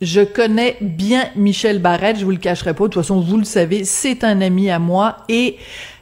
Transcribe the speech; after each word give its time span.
Je 0.00 0.22
connais 0.22 0.76
bien 0.80 1.26
Michel 1.36 1.78
Barrette, 1.78 2.18
je 2.18 2.24
vous 2.24 2.32
le 2.32 2.36
cacherai 2.36 2.74
pas. 2.74 2.84
De 2.84 2.88
toute 2.88 3.00
façon, 3.00 3.20
vous 3.20 3.36
le 3.36 3.44
savez, 3.44 3.84
c'est 3.84 4.24
un 4.24 4.40
ami 4.40 4.68
à 4.68 4.80
moi 4.80 5.18
et 5.28 5.56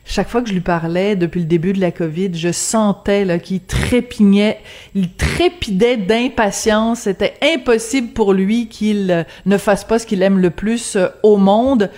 chaque 0.06 0.28
fois 0.28 0.40
que 0.40 0.48
je 0.48 0.54
lui 0.54 0.62
parlais 0.62 1.14
depuis 1.14 1.40
le 1.40 1.46
début 1.46 1.74
de 1.74 1.80
la 1.80 1.90
COVID, 1.90 2.30
je 2.32 2.52
sentais 2.52 3.38
qu'il 3.40 3.60
trépignait, 3.60 4.58
il 4.94 5.12
trépidait 5.12 5.98
d'impatience. 5.98 7.00
C'était 7.00 7.34
impossible 7.42 8.14
pour 8.14 8.32
lui 8.32 8.68
qu'il 8.68 9.10
euh, 9.10 9.24
ne 9.44 9.58
fasse 9.58 9.84
pas 9.84 9.98
ce 9.98 10.06
qu'il 10.06 10.22
aime 10.22 10.38
le 10.38 10.50
plus 10.50 10.96
euh, 10.96 11.08
au 11.22 11.36
monde, 11.36 11.90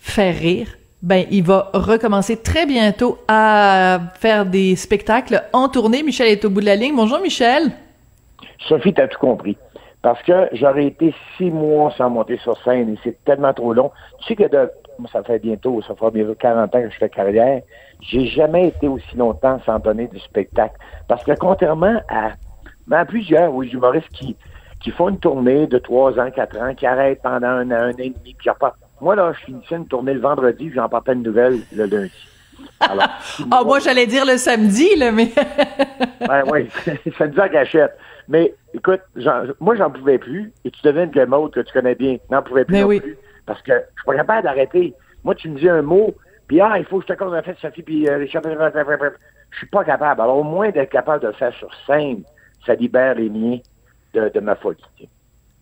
faire 0.00 0.36
rire. 0.36 0.66
Ben, 1.02 1.24
il 1.30 1.44
va 1.44 1.70
recommencer 1.72 2.36
très 2.36 2.66
bientôt 2.66 3.18
à 3.28 4.00
faire 4.18 4.44
des 4.44 4.74
spectacles 4.74 5.44
en 5.52 5.68
tournée. 5.68 6.02
Michel 6.02 6.26
est 6.28 6.44
au 6.44 6.50
bout 6.50 6.60
de 6.60 6.66
la 6.66 6.76
ligne. 6.76 6.96
Bonjour, 6.96 7.20
Michel. 7.20 7.70
Sophie, 8.68 8.92
t'as 8.92 9.06
tout 9.06 9.20
compris. 9.20 9.56
Parce 10.04 10.22
que 10.22 10.50
j'aurais 10.52 10.84
été 10.84 11.14
six 11.38 11.50
mois 11.50 11.90
sans 11.96 12.10
monter 12.10 12.36
sur 12.36 12.62
scène 12.62 12.90
et 12.90 12.98
c'est 13.02 13.24
tellement 13.24 13.54
trop 13.54 13.72
long. 13.72 13.90
Tu 14.18 14.26
sais 14.26 14.36
que 14.36 14.48
de, 14.50 14.70
ça 15.10 15.22
fait 15.22 15.38
bientôt, 15.38 15.80
ça 15.80 15.94
fera 15.94 16.10
bientôt 16.10 16.34
40 16.34 16.74
ans 16.74 16.82
que 16.82 16.90
je 16.90 16.98
fais 16.98 17.08
carrière. 17.08 17.62
J'ai 18.02 18.26
jamais 18.26 18.68
été 18.68 18.86
aussi 18.86 19.16
longtemps 19.16 19.58
sans 19.64 19.78
donner 19.78 20.06
du 20.08 20.20
spectacle. 20.20 20.76
Parce 21.08 21.24
que 21.24 21.32
contrairement 21.32 22.02
à, 22.10 22.32
ben, 22.86 22.98
à 22.98 23.06
plusieurs 23.06 23.54
oui, 23.54 23.70
humoristes 23.70 24.10
qui, 24.12 24.36
qui 24.82 24.90
font 24.90 25.08
une 25.08 25.18
tournée 25.18 25.66
de 25.66 25.78
trois 25.78 26.20
ans, 26.20 26.30
quatre 26.30 26.58
ans, 26.58 26.74
qui 26.74 26.84
arrêtent 26.84 27.22
pendant 27.22 27.46
un 27.46 27.70
an, 27.70 27.74
un 27.74 27.92
an 27.92 27.98
et 27.98 28.10
demi, 28.10 28.34
puis 28.36 28.50
repartent. 28.50 28.76
Moi, 29.00 29.16
là, 29.16 29.32
je 29.32 29.46
finissais 29.46 29.76
une 29.76 29.86
tournée 29.86 30.12
le 30.12 30.20
vendredi, 30.20 30.70
j'en 30.74 30.86
partais 30.86 31.14
une 31.14 31.22
nouvelle 31.22 31.60
le 31.72 31.86
lundi. 31.86 32.28
ah, 32.80 33.64
moi, 33.64 33.78
j'allais 33.78 34.06
dire 34.06 34.26
le 34.26 34.36
samedi, 34.36 34.96
là, 34.96 35.10
mais. 35.10 35.32
ben 36.20 36.42
oui, 36.52 36.68
samedi 37.18 37.40
en 37.40 37.46
gâchette. 37.46 37.98
Mais 38.28 38.54
écoute, 38.72 39.00
moi, 39.60 39.74
j'en 39.76 39.90
pouvais 39.90 40.18
plus. 40.18 40.52
Et 40.64 40.70
tu 40.70 40.80
devines 40.82 41.10
que 41.10 41.24
mot 41.24 41.48
que 41.48 41.60
tu 41.60 41.72
connais 41.72 41.94
bien, 41.94 42.18
n'en 42.30 42.42
pouvais 42.42 42.64
plus 42.64 42.80
non 42.80 42.88
plus. 42.88 43.18
Parce 43.46 43.60
que 43.62 43.72
je 43.72 44.00
suis 44.00 44.06
pas 44.06 44.16
capable 44.16 44.44
d'arrêter. 44.44 44.94
Moi, 45.22 45.34
tu 45.34 45.48
me 45.48 45.58
dis 45.58 45.68
un 45.68 45.82
mot, 45.82 46.14
puis 46.48 46.60
ah, 46.60 46.78
il 46.78 46.84
faut 46.84 46.98
que 46.98 47.06
je 47.08 47.12
te 47.12 47.18
cause 47.18 47.34
un 47.34 47.42
fait, 47.42 47.56
Sophie, 47.60 47.82
puis 47.82 48.08
euh, 48.08 48.20
je 48.20 49.56
suis 49.56 49.66
pas 49.66 49.84
capable. 49.84 50.20
Alors, 50.20 50.38
au 50.38 50.42
moins 50.42 50.70
d'être 50.70 50.90
capable 50.90 51.22
de 51.22 51.28
le 51.28 51.34
faire 51.34 51.52
sur 51.54 51.70
scène, 51.86 52.22
ça 52.66 52.74
libère 52.74 53.14
les 53.14 53.28
miens 53.28 53.58
de, 54.14 54.28
de 54.28 54.40
ma 54.40 54.54
folie. 54.56 54.82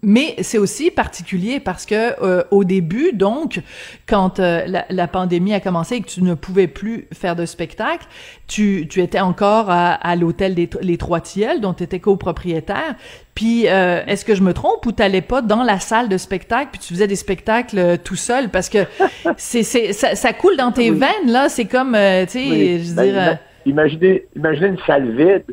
Mais 0.04 0.34
c'est 0.42 0.58
aussi 0.58 0.90
particulier 0.90 1.60
parce 1.60 1.86
que 1.86 2.20
euh, 2.24 2.42
au 2.50 2.64
début, 2.64 3.12
donc, 3.12 3.60
quand 4.08 4.40
euh, 4.40 4.62
la, 4.66 4.84
la, 4.90 5.06
pandémie 5.06 5.54
a 5.54 5.60
commencé 5.60 5.94
et 5.94 6.00
que 6.00 6.08
tu 6.08 6.24
ne 6.24 6.34
pouvais 6.34 6.66
plus 6.66 7.06
faire 7.12 7.36
de 7.36 7.46
spectacle, 7.46 8.06
tu, 8.48 8.88
tu 8.90 9.00
étais 9.00 9.20
encore 9.20 9.70
à, 9.70 9.92
à 9.92 10.16
l'hôtel 10.16 10.56
des 10.56 10.68
les 10.80 10.96
Trois 10.96 11.20
Tilleuls, 11.20 11.60
dont 11.60 11.72
tu 11.72 11.84
étais 11.84 12.00
copropriétaire. 12.00 12.96
Puis, 13.36 13.68
euh, 13.68 14.00
est-ce 14.08 14.24
que 14.24 14.34
je 14.34 14.42
me 14.42 14.52
trompe 14.52 14.84
ou 14.86 14.90
t'allais 14.90 15.20
pas 15.20 15.40
dans 15.40 15.62
la 15.62 15.78
salle 15.78 16.08
de 16.08 16.16
spectacle 16.16 16.70
puis 16.72 16.80
tu 16.80 16.94
faisais 16.94 17.06
des 17.06 17.14
spectacles 17.14 17.98
tout 17.98 18.16
seul? 18.16 18.48
Parce 18.48 18.68
que 18.68 18.78
c'est 19.36 19.62
c'est 19.62 19.92
ça, 19.92 20.16
ça, 20.16 20.32
coule 20.32 20.56
dans 20.56 20.72
tes 20.72 20.90
veines 20.90 21.28
là. 21.28 21.48
C'est 21.48 21.66
comme, 21.66 21.92
tu 21.92 21.98
sais, 21.98 22.78
je 22.80 22.88
veux 22.90 22.96
ben, 22.96 23.04
dire. 23.04 23.38
Imaginez, 23.66 24.24
imaginez 24.34 24.66
une 24.66 24.80
salle 24.84 25.12
vide 25.12 25.44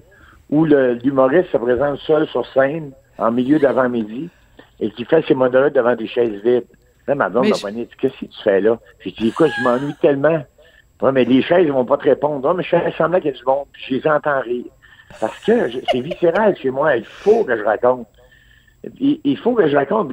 où 0.49 0.65
l'humoriste 0.65 1.51
se 1.51 1.57
présente 1.57 1.99
seul 1.99 2.27
sur 2.29 2.47
scène 2.51 2.89
en 3.19 3.31
milieu 3.31 3.59
d'avant-midi 3.59 4.31
et 4.79 4.91
qui 4.91 5.05
fait 5.05 5.25
ses 5.27 5.35
monologues 5.35 5.73
devant 5.73 5.95
des 5.95 6.07
chaises 6.07 6.41
vides. 6.43 6.65
Là, 7.07 7.15
ma 7.15 7.29
blonde 7.29 7.47
m'a 7.63 7.71
dit, 7.71 7.87
qu'est-ce 7.99 8.19
que 8.19 8.25
tu 8.25 8.43
fais 8.43 8.61
là? 8.61 8.77
J'ai 8.99 9.11
dit, 9.11 9.29
écoute, 9.29 9.51
je 9.57 9.63
m'ennuie 9.63 9.95
tellement. 10.01 10.43
Ouais, 11.01 11.11
mais 11.11 11.25
les 11.25 11.41
chaises 11.41 11.65
ne 11.65 11.71
vont 11.71 11.85
pas 11.85 11.97
te 11.97 12.03
répondre. 12.03 12.47
Non, 12.47 12.53
mais 12.53 12.63
je 12.63 12.69
fais 12.69 12.91
semblant 12.97 13.19
qu'il 13.19 13.31
y 13.31 13.33
a 13.33 13.37
du 13.37 13.43
monde, 13.45 13.65
puis 13.71 13.83
je 13.87 13.95
les 13.95 14.07
entends 14.07 14.41
rire. 14.41 14.65
Parce 15.19 15.39
que 15.43 15.69
c'est 15.91 16.01
viscéral 16.01 16.55
chez 16.57 16.69
moi. 16.69 16.95
Il 16.97 17.05
faut 17.05 17.43
que 17.43 17.57
je 17.57 17.63
raconte. 17.63 18.07
Il, 18.99 19.37
faut 19.37 19.53
que 19.53 19.67
je 19.67 19.75
raconte. 19.75 20.11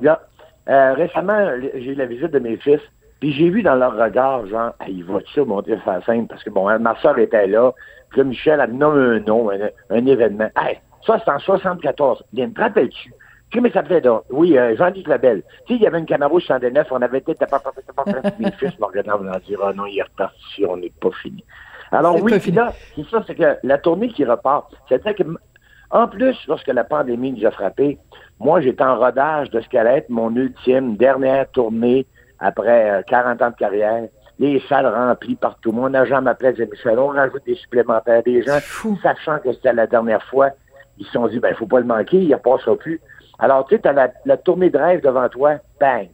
euh, 0.68 0.94
récemment, 0.94 1.50
j'ai 1.74 1.92
eu 1.92 1.94
la 1.94 2.06
visite 2.06 2.30
de 2.30 2.38
mes 2.38 2.56
fils, 2.56 2.80
puis 3.20 3.32
j'ai 3.32 3.48
vu 3.48 3.62
dans 3.62 3.74
leur 3.74 3.96
regard, 3.96 4.46
genre, 4.46 4.72
il 4.88 5.04
va 5.04 5.20
ça 5.34 5.44
monter 5.44 5.76
sur 5.78 5.92
la 5.92 6.02
scène? 6.02 6.26
Parce 6.26 6.42
que, 6.42 6.50
bon, 6.50 6.66
ma 6.78 6.96
soeur 6.96 7.18
était 7.18 7.46
là, 7.46 7.72
puis 8.10 8.18
là, 8.18 8.24
Michel 8.24 8.60
a 8.60 8.66
nommé 8.66 9.16
un 9.16 9.20
nom, 9.20 9.50
un, 9.50 10.06
événement. 10.06 10.48
Hey, 10.56 10.78
ça, 11.06 11.20
c'est 11.24 11.30
en 11.30 11.38
74. 11.38 12.24
Bien, 12.32 12.50
te 12.50 12.60
rappelles-tu? 12.60 13.12
Comment 13.56 13.70
ça 13.72 13.82
fait 13.84 14.02
donc? 14.02 14.24
Oui, 14.28 14.58
euh, 14.58 14.76
Jean-Luc 14.76 15.08
Labelle. 15.08 15.42
Tu 15.66 15.72
sais, 15.72 15.78
il 15.78 15.82
y 15.82 15.86
avait 15.86 15.98
une 15.98 16.04
Camaro 16.04 16.38
109, 16.38 16.88
on 16.90 17.00
avait 17.00 17.22
peut-être 17.22 17.46
pas 17.46 17.62
mes 18.38 18.52
fils 18.52 18.78
me 18.78 18.84
regardaient 18.84 19.10
en 19.10 19.38
disant, 19.38 19.60
ah 19.64 19.72
non, 19.72 19.86
il 19.86 19.98
est 19.98 20.02
reparti, 20.02 20.66
on 20.68 20.76
n'est 20.76 20.92
pas 21.00 21.10
fini. 21.22 21.42
Alors 21.90 22.20
oui, 22.20 22.38
puis 22.38 22.50
là, 22.50 22.74
c'est 22.94 23.08
ça, 23.08 23.24
c'est 23.26 23.34
que 23.34 23.56
la 23.62 23.78
tournée 23.78 24.08
qui 24.08 24.26
repart, 24.26 24.70
c'est-à-dire 24.86 25.14
que, 25.14 25.22
en 25.90 26.06
plus, 26.06 26.36
lorsque 26.46 26.66
la 26.66 26.84
pandémie 26.84 27.32
nous 27.32 27.46
a 27.46 27.50
frappé, 27.50 27.98
moi, 28.40 28.60
j'étais 28.60 28.84
en 28.84 28.98
rodage 28.98 29.48
de 29.48 29.62
ce 29.62 29.68
qu'allait 29.70 29.98
être 29.98 30.10
mon 30.10 30.36
ultime 30.36 30.98
dernière 30.98 31.50
tournée 31.50 32.04
après 32.38 33.02
40 33.08 33.40
euh, 33.40 33.46
ans 33.46 33.50
de 33.50 33.56
carrière. 33.56 34.02
Les 34.38 34.60
salles 34.68 34.86
remplies 34.86 35.36
partout. 35.36 35.72
Mon 35.72 35.94
agent 35.94 36.20
m'appelait, 36.20 36.52
disait, 36.52 36.68
Michel, 36.70 36.98
on 36.98 37.06
rajoute 37.06 37.46
des 37.46 37.54
supplémentaires, 37.54 38.22
des 38.22 38.42
gens, 38.42 38.58
sachant 39.02 39.38
que 39.38 39.50
c'était 39.54 39.72
la 39.72 39.86
dernière 39.86 40.22
fois. 40.24 40.50
Ils 40.98 41.06
se 41.06 41.12
sont 41.12 41.26
dit, 41.28 41.38
ben, 41.38 41.48
il 41.50 41.56
faut 41.56 41.66
pas 41.66 41.80
le 41.80 41.86
manquer, 41.86 42.18
il 42.18 42.28
ne 42.28 42.36
passera 42.36 42.76
plus. 42.76 43.00
Alors, 43.38 43.66
tu 43.66 43.76
sais, 43.76 43.82
tu 43.82 43.88
as 43.88 44.12
la, 44.24 44.36
tournée 44.36 44.70
de 44.70 44.78
rêve 44.78 45.02
devant 45.02 45.28
toi, 45.28 45.56
bang, 45.80 46.08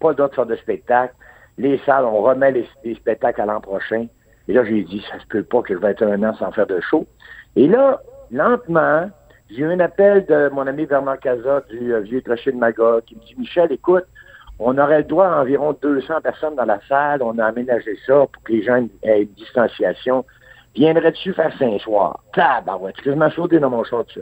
pas 0.00 0.12
d'autres 0.12 0.34
sortes 0.34 0.48
de 0.48 0.56
spectacles. 0.56 1.14
Les 1.58 1.78
salles, 1.78 2.04
on 2.04 2.20
remet 2.20 2.52
les, 2.84 2.94
spectacles 2.94 3.40
à 3.40 3.46
l'an 3.46 3.60
prochain. 3.60 4.06
Et 4.48 4.52
là, 4.52 4.64
j'ai 4.64 4.82
dit, 4.82 5.04
ça 5.10 5.18
se 5.18 5.26
peut 5.26 5.42
pas 5.42 5.62
que 5.62 5.74
je 5.74 5.78
vais 5.78 5.90
être 5.90 6.04
un 6.04 6.22
an 6.22 6.34
sans 6.34 6.52
faire 6.52 6.66
de 6.66 6.80
show. 6.80 7.06
Et 7.56 7.66
là, 7.66 8.00
lentement, 8.30 9.10
j'ai 9.50 9.62
eu 9.62 9.72
un 9.72 9.80
appel 9.80 10.26
de 10.26 10.50
mon 10.52 10.66
ami 10.66 10.86
Bernard 10.86 11.18
Casa 11.20 11.62
du 11.70 11.94
euh, 11.94 12.00
Vieux 12.00 12.20
Crochet 12.20 12.52
de 12.52 12.56
Magog 12.56 13.04
qui 13.04 13.16
me 13.16 13.20
dit, 13.20 13.34
Michel, 13.38 13.72
écoute, 13.72 14.04
on 14.58 14.76
aurait 14.78 14.98
le 14.98 15.04
droit 15.04 15.26
à 15.26 15.40
environ 15.40 15.76
200 15.80 16.20
personnes 16.22 16.56
dans 16.56 16.64
la 16.64 16.80
salle. 16.88 17.22
On 17.22 17.38
a 17.38 17.46
aménagé 17.46 17.96
ça 18.06 18.26
pour 18.32 18.42
que 18.42 18.52
les 18.52 18.62
gens 18.62 18.86
aient 19.02 19.22
une 19.22 19.28
distanciation. 19.28 20.24
Viendrais-tu 20.74 21.32
faire 21.32 21.56
cinq 21.58 21.80
soirs? 21.80 22.20
Tabarouette, 22.34 22.96
je 23.04 23.10
m'en 23.10 23.30
sauté 23.30 23.58
dans 23.58 23.70
mon 23.70 23.84
chat 23.84 24.02
dessus. 24.04 24.20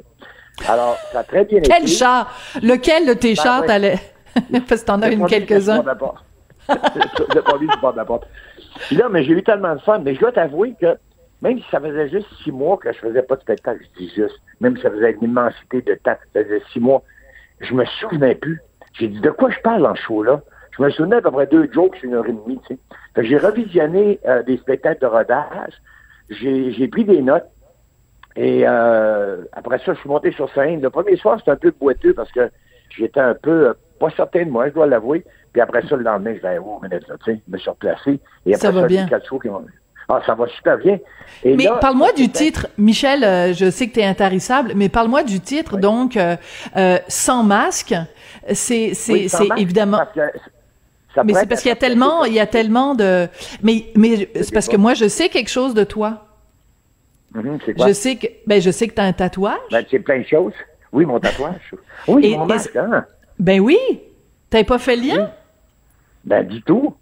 Alors, 0.69 0.97
ça 1.13 1.21
a 1.21 1.25
très 1.25 1.45
bien 1.45 1.59
été. 1.59 1.71
Quel 1.71 1.87
chat? 1.87 2.27
Lequel 2.63 3.07
de 3.07 3.15
tes 3.15 3.35
ben, 3.35 3.43
chats 3.43 3.63
t'allais? 3.67 3.99
Parce 4.69 4.83
que 4.83 4.87
t'en 4.87 5.03
as 5.03 5.11
une 5.11 5.27
quelques-uns. 5.27 5.83
Pas 6.67 7.57
lui 7.61 7.69
du 7.69 7.81
bord 7.81 7.93
de 7.93 7.99
la 7.99 8.05
porte. 8.05 8.27
Puis 8.87 8.97
là, 8.97 9.09
mais 9.09 9.25
j'ai 9.25 9.33
eu 9.33 9.43
tellement 9.43 9.75
de 9.75 9.81
fun. 9.81 9.99
Mais 9.99 10.15
je 10.15 10.21
dois 10.21 10.33
t'avouer 10.33 10.75
que 10.81 10.97
même 11.45 11.59
si 11.59 11.65
ça 11.71 11.79
faisait 11.79 12.09
juste 12.09 12.27
six 12.43 12.53
mois 12.53 12.79
que 12.79 12.91
je 12.91 12.99
faisais 12.99 13.23
pas 13.23 13.37
de 13.37 13.43
spectacle, 13.43 13.81
je 13.83 14.05
dis 14.05 14.13
juste, 14.15 14.41
même 14.61 14.77
si 14.77 14.83
ça 14.83 14.91
faisait 14.91 15.13
une 15.13 15.25
immensité 15.25 15.83
de 15.83 15.95
temps, 15.95 16.17
ça 16.33 16.43
faisait 16.43 16.63
six 16.73 16.81
mois, 16.81 17.03
je 17.61 17.75
me 17.75 17.85
souvenais 18.01 18.35
plus. 18.35 18.61
J'ai 18.95 19.09
dit, 19.09 19.21
de 19.21 19.31
quoi 19.31 19.51
je 19.51 19.61
parle 19.61 19.87
en 19.87 19.95
show 19.95 20.23
là? 20.23 20.41
Je 20.77 20.83
me 20.83 20.91
souvenais 20.91 21.17
à 21.17 21.21
peu 21.21 21.31
près 21.31 21.47
deux 21.47 21.71
jokes 21.71 22.03
une 22.03 22.15
heure 22.15 22.27
et 22.27 22.33
demie, 22.33 22.59
tu 22.67 22.75
sais. 22.75 23.23
J'ai 23.23 23.37
revisionné 23.37 24.19
euh, 24.27 24.43
des 24.43 24.57
spectacles 24.57 25.03
de 25.03 25.07
rodage, 25.07 25.75
j'ai 26.31 26.89
pris 26.89 27.05
des 27.05 27.21
notes, 27.21 27.47
et 28.37 28.65
euh, 28.67 29.43
après 29.53 29.79
ça, 29.79 29.95
je 29.95 30.01
suis 30.01 30.09
monté 30.09 30.33
sur 30.33 30.53
scène. 30.53 30.81
Le 30.81 30.91
premier 30.91 31.17
soir, 31.17 31.39
c'était 31.39 31.53
un 31.53 31.57
peu 31.57 31.73
boiteux 31.79 32.15
parce 32.15 32.33
que 32.33 32.51
j'étais 32.91 33.21
un 33.21 33.35
peu 33.35 33.69
euh, 33.69 33.73
pas 34.01 34.11
certain 34.11 34.45
de 34.45 34.51
moi, 34.51 34.69
je 34.69 34.75
dois 34.75 34.87
l'avouer. 34.87 35.25
Puis 35.53 35.63
après 35.63 35.87
ça, 35.87 35.97
le 35.97 36.03
lendemain, 36.03 36.35
je 36.35 36.43
vais 36.43 36.59
oh, 36.59 36.81
minute, 36.83 37.07
là, 37.07 37.15
tu 37.25 37.33
sais, 37.33 37.41
me 37.47 37.59
suis 37.59 37.71
replacé. 37.71 38.19
Et 38.45 38.55
après 38.55 38.67
ça, 38.67 38.73
va 38.73 38.87
bien. 38.87 39.07
Qui 39.07 39.49
ah, 40.09 40.21
ça 40.27 40.35
va 40.35 40.47
super 40.49 40.79
bien. 40.79 40.99
Et 41.43 41.57
mais 41.57 41.67
parle-moi 41.81 42.13
du 42.13 42.29
titre, 42.29 42.67
Michel, 42.77 43.25
euh, 43.25 43.55
je 43.55 43.71
sais 43.71 43.89
que 43.89 43.95
tu 43.95 44.01
es 44.01 44.05
intarissable, 44.05 44.73
mais 44.77 44.89
parle-moi 44.89 45.23
du 45.23 45.41
titre, 45.41 45.79
donc, 45.79 46.17
euh, 46.17 46.37
euh, 46.77 46.99
Sans 47.09 47.43
masque. 47.43 47.95
C'est, 48.53 48.93
c'est, 48.93 49.29
c'est 49.29 49.49
évidemment... 49.57 50.01
mais 51.25 51.33
c'est 51.35 51.47
parce 51.47 51.63
qu'il 51.63 51.71
y 51.71 51.73
a 51.73 51.77
tellement, 51.77 52.25
il 52.25 52.35
y 52.35 52.41
a 52.41 52.47
tellement 52.47 52.95
de... 52.95 53.27
Mais, 53.63 53.87
mais 53.95 54.29
c'est 54.35 54.53
parce 54.53 54.69
que 54.69 54.77
moi, 54.77 54.93
je 54.93 55.09
sais 55.09 55.31
quelque 55.31 55.51
chose 55.51 55.73
de 55.73 55.85
toi. 55.85 56.24
Mhm, 57.35 57.59
je 57.67 57.93
sais 57.93 58.17
que 58.17 58.27
ben 58.47 58.61
je 58.61 58.71
sais 58.71 58.87
que 58.87 58.95
tu 58.95 59.01
as 59.01 59.05
un 59.05 59.13
tatouage. 59.13 59.59
Ben, 59.71 59.85
c'est 59.91 59.99
plein 59.99 60.21
de 60.21 60.25
choses. 60.25 60.53
Oui, 60.93 61.05
mon 61.05 61.19
tatouage. 61.19 61.75
Oui, 62.07 62.37
mon 62.37 62.47
masque, 62.47 62.77
hein. 62.77 63.05
Ben 63.39 63.61
oui. 63.61 63.79
T'as 64.51 64.63
pas 64.63 64.79
fait 64.79 64.95
le 64.95 65.03
lien? 65.03 65.31
Ben 66.25 66.47
du 66.47 66.63
tout. 66.63 66.95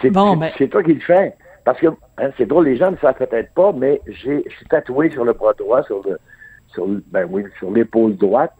C'est 0.00 0.10
bon, 0.10 0.36
ben... 0.36 0.50
toi 0.70 0.82
qui 0.82 0.94
le 0.94 1.00
fais. 1.00 1.34
Parce 1.64 1.78
que 1.78 1.88
hein, 2.18 2.30
c'est 2.38 2.46
drôle, 2.46 2.66
les 2.66 2.76
gens 2.76 2.90
ne 2.90 2.96
savent 2.96 3.16
peut-être 3.16 3.52
pas, 3.52 3.72
mais 3.72 4.00
j'ai 4.06 4.44
je 4.48 4.56
suis 4.56 4.66
tatoué 4.66 5.10
sur 5.10 5.24
le 5.24 5.34
bras 5.34 5.52
droit, 5.52 5.82
sur 5.82 6.02
le 6.06 6.18
sur 6.72 6.86
ben 7.08 7.26
oui, 7.28 7.44
sur 7.58 7.70
l'épaule 7.70 8.16
droite. 8.16 8.52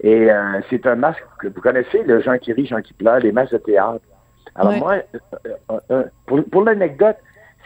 Et 0.00 0.30
euh, 0.30 0.60
c'est 0.70 0.86
un 0.86 0.96
masque 0.96 1.22
que 1.38 1.48
vous 1.48 1.60
connaissez, 1.60 2.02
le 2.02 2.20
Jean 2.20 2.38
qui 2.38 2.52
rit, 2.52 2.66
Jean 2.66 2.82
qui 2.82 2.94
pleure, 2.94 3.20
les 3.20 3.32
masques 3.32 3.52
de 3.52 3.58
théâtre. 3.58 4.04
Alors 4.56 4.72
moi, 4.74 4.96
euh, 5.14 5.78
euh, 5.90 6.04
pour, 6.26 6.42
pour 6.44 6.62
l'anecdote, 6.62 7.16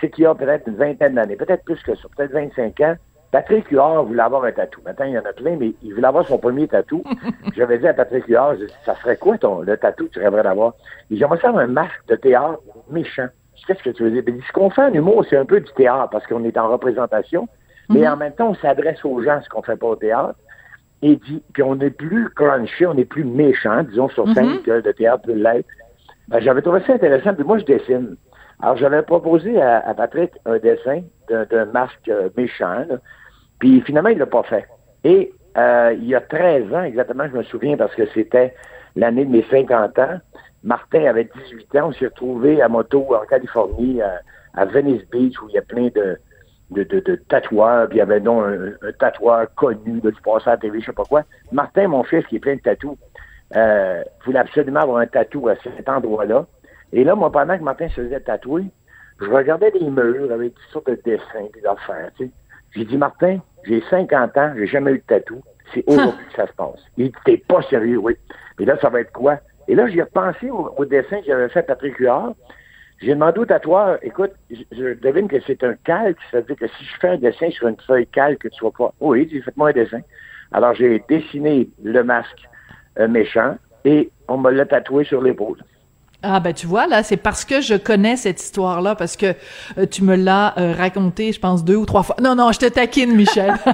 c'est 0.00 0.10
qu'il 0.10 0.24
y 0.24 0.26
a 0.26 0.34
peut-être 0.34 0.66
une 0.68 0.76
vingtaine 0.76 1.14
d'années, 1.14 1.36
peut-être 1.36 1.64
plus 1.64 1.82
que 1.82 1.94
ça, 1.94 2.08
peut-être 2.16 2.32
25 2.32 2.80
ans, 2.80 2.94
Patrick 3.30 3.68
Huard 3.70 4.04
voulait 4.04 4.22
avoir 4.22 4.44
un 4.44 4.52
tatou. 4.52 4.80
Maintenant, 4.84 5.04
il 5.04 5.12
y 5.12 5.18
en 5.18 5.24
a 5.24 5.32
plein, 5.32 5.56
mais 5.56 5.72
il 5.82 5.94
voulait 5.94 6.06
avoir 6.06 6.26
son 6.26 6.38
premier 6.38 6.66
tatou. 6.66 7.02
J'avais 7.56 7.78
dit 7.78 7.86
à 7.86 7.92
Patrick 7.92 8.26
Huard, 8.26 8.56
ça 8.86 8.94
serait 8.96 9.16
quoi 9.16 9.36
ton, 9.36 9.60
le 9.60 9.76
tatou 9.76 10.06
que 10.06 10.12
tu 10.12 10.18
rêverais 10.20 10.42
d'avoir? 10.42 10.74
Il 11.10 11.18
j'aimerais 11.18 11.38
faire 11.38 11.56
un 11.56 11.66
masque 11.66 12.06
de 12.08 12.16
théâtre 12.16 12.60
méchant. 12.90 13.28
Qu'est-ce 13.66 13.82
que 13.82 13.90
tu 13.90 14.02
veux 14.02 14.10
dire? 14.10 14.22
Ben, 14.24 14.40
ce 14.46 14.52
qu'on 14.52 14.70
fait 14.70 14.82
en 14.82 14.92
humour, 14.94 15.26
c'est 15.28 15.36
un 15.36 15.44
peu 15.44 15.60
du 15.60 15.70
théâtre 15.72 16.08
parce 16.10 16.26
qu'on 16.26 16.42
est 16.44 16.56
en 16.56 16.68
représentation, 16.68 17.48
mais 17.90 18.00
mhm. 18.00 18.12
en 18.12 18.16
même 18.16 18.32
temps, 18.32 18.48
on 18.50 18.54
s'adresse 18.54 19.04
aux 19.04 19.22
gens, 19.22 19.40
ce 19.42 19.48
qu'on 19.50 19.62
fait 19.62 19.76
pas 19.76 19.88
au 19.88 19.96
théâtre. 19.96 20.38
et 21.02 21.16
dit, 21.16 21.42
puis 21.52 21.62
on 21.62 21.76
n'est 21.76 21.90
plus 21.90 22.30
crunché, 22.30 22.86
on 22.86 22.94
n'est 22.94 23.04
plus 23.04 23.24
méchant, 23.24 23.82
disons, 23.82 24.08
sur 24.08 24.32
scène 24.32 24.54
mm-hmm. 24.54 24.62
que 24.62 24.70
le 24.70 24.94
théâtre 24.94 25.24
peut 25.24 25.34
l'être. 25.34 25.68
Ben, 26.28 26.40
j'avais 26.40 26.62
trouvé 26.62 26.80
ça 26.86 26.94
intéressant, 26.94 27.34
puis 27.34 27.44
moi, 27.44 27.58
je 27.58 27.64
dessine. 27.64 28.16
Alors, 28.60 28.76
j'avais 28.76 29.02
proposé 29.02 29.60
à, 29.60 29.94
Patrick 29.94 30.32
un 30.44 30.58
dessin 30.58 31.02
d'un 31.28 31.64
masque 31.66 32.08
euh, 32.08 32.28
méchant, 32.36 32.84
puis 33.58 33.80
finalement, 33.82 34.08
il 34.08 34.18
l'a 34.18 34.26
pas 34.26 34.42
fait. 34.42 34.66
Et 35.04 35.32
euh, 35.56 35.94
il 35.96 36.06
y 36.06 36.14
a 36.14 36.20
13 36.20 36.72
ans, 36.74 36.82
exactement, 36.82 37.24
je 37.30 37.36
me 37.36 37.42
souviens, 37.44 37.76
parce 37.76 37.94
que 37.94 38.06
c'était 38.14 38.54
l'année 38.96 39.24
de 39.24 39.30
mes 39.30 39.44
50 39.50 39.98
ans, 39.98 40.18
Martin 40.64 41.04
avait 41.04 41.24
18 41.24 41.76
ans, 41.76 41.88
on 41.88 41.92
s'est 41.92 42.06
retrouvé 42.06 42.60
à 42.60 42.68
moto 42.68 43.14
en 43.14 43.24
Californie, 43.26 44.00
à, 44.02 44.64
Venice 44.64 45.08
Beach, 45.10 45.40
où 45.40 45.48
il 45.48 45.54
y 45.54 45.58
a 45.58 45.62
plein 45.62 45.88
de, 45.94 46.18
de, 46.70 46.82
de, 46.82 47.14
tatoueurs, 47.28 47.88
puis 47.88 47.98
il 47.98 48.00
y 48.00 48.02
avait 48.02 48.18
donc 48.18 48.44
un, 48.44 48.92
tatoueur 48.98 49.46
connu, 49.54 50.00
de, 50.00 50.10
du 50.10 50.20
passé 50.20 50.48
à 50.48 50.52
la 50.52 50.56
TV, 50.56 50.80
je 50.80 50.86
sais 50.86 50.92
pas 50.92 51.04
quoi. 51.04 51.22
Martin, 51.52 51.86
mon 51.86 52.02
fils, 52.02 52.26
qui 52.26 52.36
est 52.36 52.40
plein 52.40 52.56
de 52.56 52.60
tatous, 52.60 52.96
euh, 53.54 54.02
voulait 54.24 54.40
absolument 54.40 54.80
avoir 54.80 54.98
un 54.98 55.06
tatou 55.06 55.48
à 55.48 55.54
cet 55.56 55.88
endroit-là. 55.88 56.46
Et 56.92 57.04
là, 57.04 57.14
moi, 57.14 57.30
pendant 57.30 57.58
que 57.58 57.62
Martin 57.62 57.88
se 57.88 58.02
faisait 58.02 58.20
tatouer, 58.20 58.64
je 59.20 59.26
regardais 59.26 59.70
les 59.70 59.90
murs 59.90 60.32
avec 60.32 60.54
toutes 60.54 60.72
sortes 60.72 60.90
de 60.90 61.00
dessins 61.04 61.48
et 61.56 61.60
d'affaires, 61.60 62.10
tu 62.16 62.26
sais. 62.26 62.30
J'ai 62.74 62.84
dit, 62.84 62.96
Martin, 62.96 63.38
j'ai 63.64 63.82
50 63.88 64.36
ans, 64.36 64.52
j'ai 64.56 64.66
jamais 64.66 64.92
eu 64.92 64.98
de 64.98 65.04
tatou. 65.06 65.42
C'est 65.72 65.84
aujourd'hui 65.86 66.24
que 66.26 66.34
ça 66.34 66.46
se 66.46 66.52
passe. 66.52 66.80
Il 66.96 67.06
dit, 67.06 67.12
t'es 67.24 67.38
pas 67.38 67.62
sérieux, 67.62 67.98
oui. 67.98 68.16
Mais 68.58 68.66
là, 68.66 68.76
ça 68.80 68.88
va 68.88 69.00
être 69.00 69.12
quoi? 69.12 69.38
Et 69.68 69.74
là, 69.74 69.86
j'ai 69.88 70.02
repensé 70.02 70.50
au, 70.50 70.84
dessin 70.84 71.20
que 71.20 71.26
j'avais 71.26 71.48
fait 71.48 71.60
à 71.60 71.62
Patrick 71.62 71.96
Huard. 71.98 72.34
J'ai 73.00 73.14
demandé 73.14 73.38
au 73.38 73.46
tatoueur, 73.46 73.98
écoute, 74.02 74.32
je, 74.50 74.94
devine 74.94 75.28
que 75.28 75.40
c'est 75.46 75.62
un 75.62 75.74
calque, 75.84 76.18
c'est-à-dire 76.30 76.56
que 76.56 76.66
si 76.66 76.84
je 76.84 76.98
fais 77.00 77.08
un 77.08 77.16
dessin 77.16 77.50
sur 77.50 77.68
une 77.68 77.76
feuille 77.86 78.06
calque, 78.06 78.42
que 78.42 78.48
tu 78.48 78.60
vois 78.60 78.72
pas. 78.72 78.92
Oui, 79.00 79.28
j'ai 79.30 79.40
fait 79.40 79.56
moi 79.56 79.68
un 79.68 79.72
dessin. 79.72 80.00
Alors, 80.52 80.74
j'ai 80.74 81.02
dessiné 81.08 81.68
le 81.82 82.02
masque 82.02 82.48
euh, 82.98 83.06
méchant 83.06 83.56
et 83.84 84.10
on 84.26 84.38
me 84.38 84.50
l'a 84.50 84.66
tatoué 84.66 85.04
sur 85.04 85.22
l'épaule. 85.22 85.58
Ah 86.20 86.40
ben 86.40 86.52
tu 86.52 86.66
vois 86.66 86.88
là, 86.88 87.04
c'est 87.04 87.16
parce 87.16 87.44
que 87.44 87.60
je 87.60 87.74
connais 87.74 88.16
cette 88.16 88.42
histoire-là, 88.42 88.96
parce 88.96 89.16
que 89.16 89.34
euh, 89.78 89.86
tu 89.88 90.02
me 90.02 90.16
l'as 90.16 90.52
euh, 90.58 90.74
raconté, 90.76 91.32
je 91.32 91.38
pense 91.38 91.64
deux 91.64 91.76
ou 91.76 91.86
trois 91.86 92.02
fois. 92.02 92.16
Non 92.20 92.34
non, 92.34 92.50
je 92.50 92.58
te 92.58 92.66
taquine, 92.66 93.14
Michel. 93.14 93.54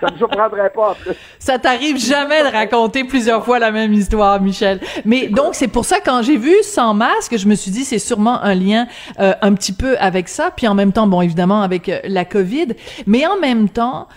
Ça 0.00 0.10
me 0.12 0.18
surprendrait 0.18 0.70
pas. 0.70 0.96
Ça 1.38 1.60
t'arrive 1.60 1.96
jamais 1.96 2.42
de 2.42 2.48
raconter 2.48 3.04
plusieurs 3.04 3.44
fois 3.44 3.60
la 3.60 3.70
même 3.70 3.92
histoire, 3.92 4.40
Michel. 4.40 4.80
Mais 5.04 5.28
donc 5.28 5.54
c'est 5.54 5.68
pour 5.68 5.84
ça 5.84 6.00
quand 6.04 6.22
j'ai 6.22 6.36
vu 6.36 6.54
sans 6.62 6.92
masque, 6.92 7.38
je 7.38 7.46
me 7.46 7.54
suis 7.54 7.70
dit 7.70 7.84
c'est 7.84 8.00
sûrement 8.00 8.42
un 8.42 8.54
lien 8.54 8.86
euh, 9.20 9.32
un 9.42 9.54
petit 9.54 9.72
peu 9.72 9.96
avec 9.98 10.28
ça, 10.28 10.50
puis 10.54 10.66
en 10.66 10.74
même 10.74 10.92
temps 10.92 11.06
bon 11.06 11.22
évidemment 11.22 11.62
avec 11.62 11.90
la 12.02 12.24
Covid, 12.24 12.74
mais 13.06 13.24
en 13.26 13.38
même 13.38 13.68
temps 13.68 14.08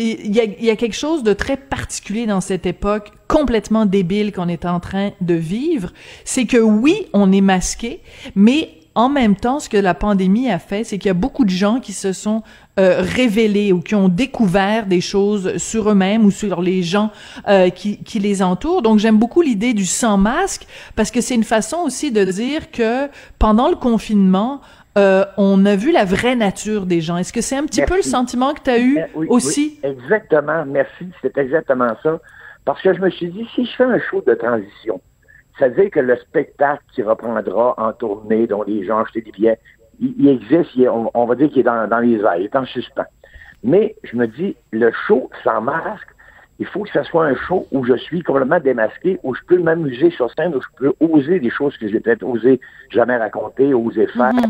il 0.00 0.34
y, 0.34 0.40
a, 0.40 0.44
y 0.44 0.70
a 0.70 0.76
quelque 0.76 0.96
chose 0.96 1.22
de 1.22 1.32
très 1.32 1.56
particulier 1.56 2.26
dans 2.26 2.40
cette 2.40 2.66
époque 2.66 3.12
complètement 3.28 3.86
débile 3.86 4.32
qu'on 4.32 4.48
est 4.48 4.64
en 4.64 4.80
train 4.80 5.10
de 5.20 5.34
vivre, 5.34 5.92
c'est 6.24 6.46
que 6.46 6.56
oui, 6.56 7.06
on 7.12 7.30
est 7.32 7.40
masqué, 7.40 8.00
mais 8.34 8.70
en 8.96 9.08
même 9.08 9.36
temps, 9.36 9.60
ce 9.60 9.68
que 9.68 9.76
la 9.76 9.94
pandémie 9.94 10.50
a 10.50 10.58
fait, 10.58 10.82
c'est 10.82 10.98
qu'il 10.98 11.06
y 11.06 11.10
a 11.10 11.14
beaucoup 11.14 11.44
de 11.44 11.50
gens 11.50 11.78
qui 11.78 11.92
se 11.92 12.12
sont 12.12 12.42
euh, 12.78 13.02
révélés 13.02 13.72
ou 13.72 13.80
qui 13.80 13.94
ont 13.94 14.08
découvert 14.08 14.86
des 14.86 15.00
choses 15.00 15.58
sur 15.58 15.90
eux-mêmes 15.90 16.24
ou 16.24 16.32
sur 16.32 16.60
les 16.60 16.82
gens 16.82 17.10
euh, 17.46 17.70
qui, 17.70 17.98
qui 17.98 18.18
les 18.18 18.42
entourent. 18.42 18.82
Donc, 18.82 18.98
j'aime 18.98 19.16
beaucoup 19.16 19.42
l'idée 19.42 19.74
du 19.74 19.86
sans 19.86 20.18
masque 20.18 20.66
parce 20.96 21.12
que 21.12 21.20
c'est 21.20 21.36
une 21.36 21.44
façon 21.44 21.78
aussi 21.84 22.10
de 22.10 22.24
dire 22.24 22.72
que 22.72 23.08
pendant 23.38 23.68
le 23.68 23.76
confinement, 23.76 24.60
euh, 24.98 25.24
on 25.36 25.64
a 25.66 25.76
vu 25.76 25.92
la 25.92 26.04
vraie 26.04 26.34
nature 26.34 26.86
des 26.86 27.00
gens. 27.00 27.16
Est-ce 27.16 27.32
que 27.32 27.40
c'est 27.40 27.56
un 27.56 27.64
petit 27.64 27.82
peu 27.82 27.96
le 27.96 28.02
sentiment 28.02 28.54
que 28.54 28.60
tu 28.62 28.70
as 28.70 28.80
eu 28.80 28.98
oui, 29.14 29.26
aussi? 29.30 29.78
Oui, 29.82 29.90
exactement, 29.90 30.64
merci. 30.66 31.06
C'est 31.22 31.36
exactement 31.38 31.96
ça. 32.02 32.18
Parce 32.64 32.82
que 32.82 32.92
je 32.92 33.00
me 33.00 33.10
suis 33.10 33.28
dit, 33.28 33.48
si 33.54 33.64
je 33.64 33.76
fais 33.76 33.84
un 33.84 34.00
show 34.00 34.22
de 34.26 34.34
transition, 34.34 35.00
c'est-à-dire 35.58 35.90
que 35.90 36.00
le 36.00 36.16
spectacle 36.16 36.82
qui 36.94 37.02
reprendra 37.02 37.74
en 37.78 37.92
tournée, 37.92 38.46
dont 38.46 38.62
les 38.62 38.84
gens 38.84 38.98
achètent 38.98 39.24
des 39.24 39.32
billets, 39.32 39.58
il, 40.00 40.28
existe, 40.28 40.70
on, 41.14 41.26
va 41.26 41.34
dire 41.34 41.50
qu'il 41.50 41.60
est 41.60 41.62
dans, 41.64 42.00
les 42.00 42.18
airs, 42.20 42.36
il 42.36 42.44
est 42.44 42.56
en 42.56 42.64
suspens. 42.64 43.04
Mais 43.62 43.94
je 44.02 44.16
me 44.16 44.26
dis, 44.26 44.56
le 44.72 44.90
show 45.06 45.30
sans 45.44 45.60
masque, 45.60 46.08
il 46.60 46.66
faut 46.66 46.82
que 46.82 46.90
ce 46.90 47.02
soit 47.04 47.24
un 47.24 47.34
show 47.34 47.66
où 47.72 47.84
je 47.84 47.94
suis 47.94 48.22
complètement 48.22 48.60
démasqué, 48.60 49.18
où 49.22 49.34
je 49.34 49.40
peux 49.48 49.58
m'amuser 49.58 50.10
sur 50.10 50.30
scène, 50.34 50.54
où 50.54 50.60
je 50.60 50.68
peux 50.76 50.92
oser 51.00 51.40
des 51.40 51.48
choses 51.48 51.74
que 51.78 51.88
j'ai 51.88 52.00
peut-être 52.00 52.22
osé 52.22 52.60
jamais 52.90 53.16
raconter, 53.16 53.72
oser 53.72 54.06
faire. 54.08 54.34
Mhm. 54.34 54.42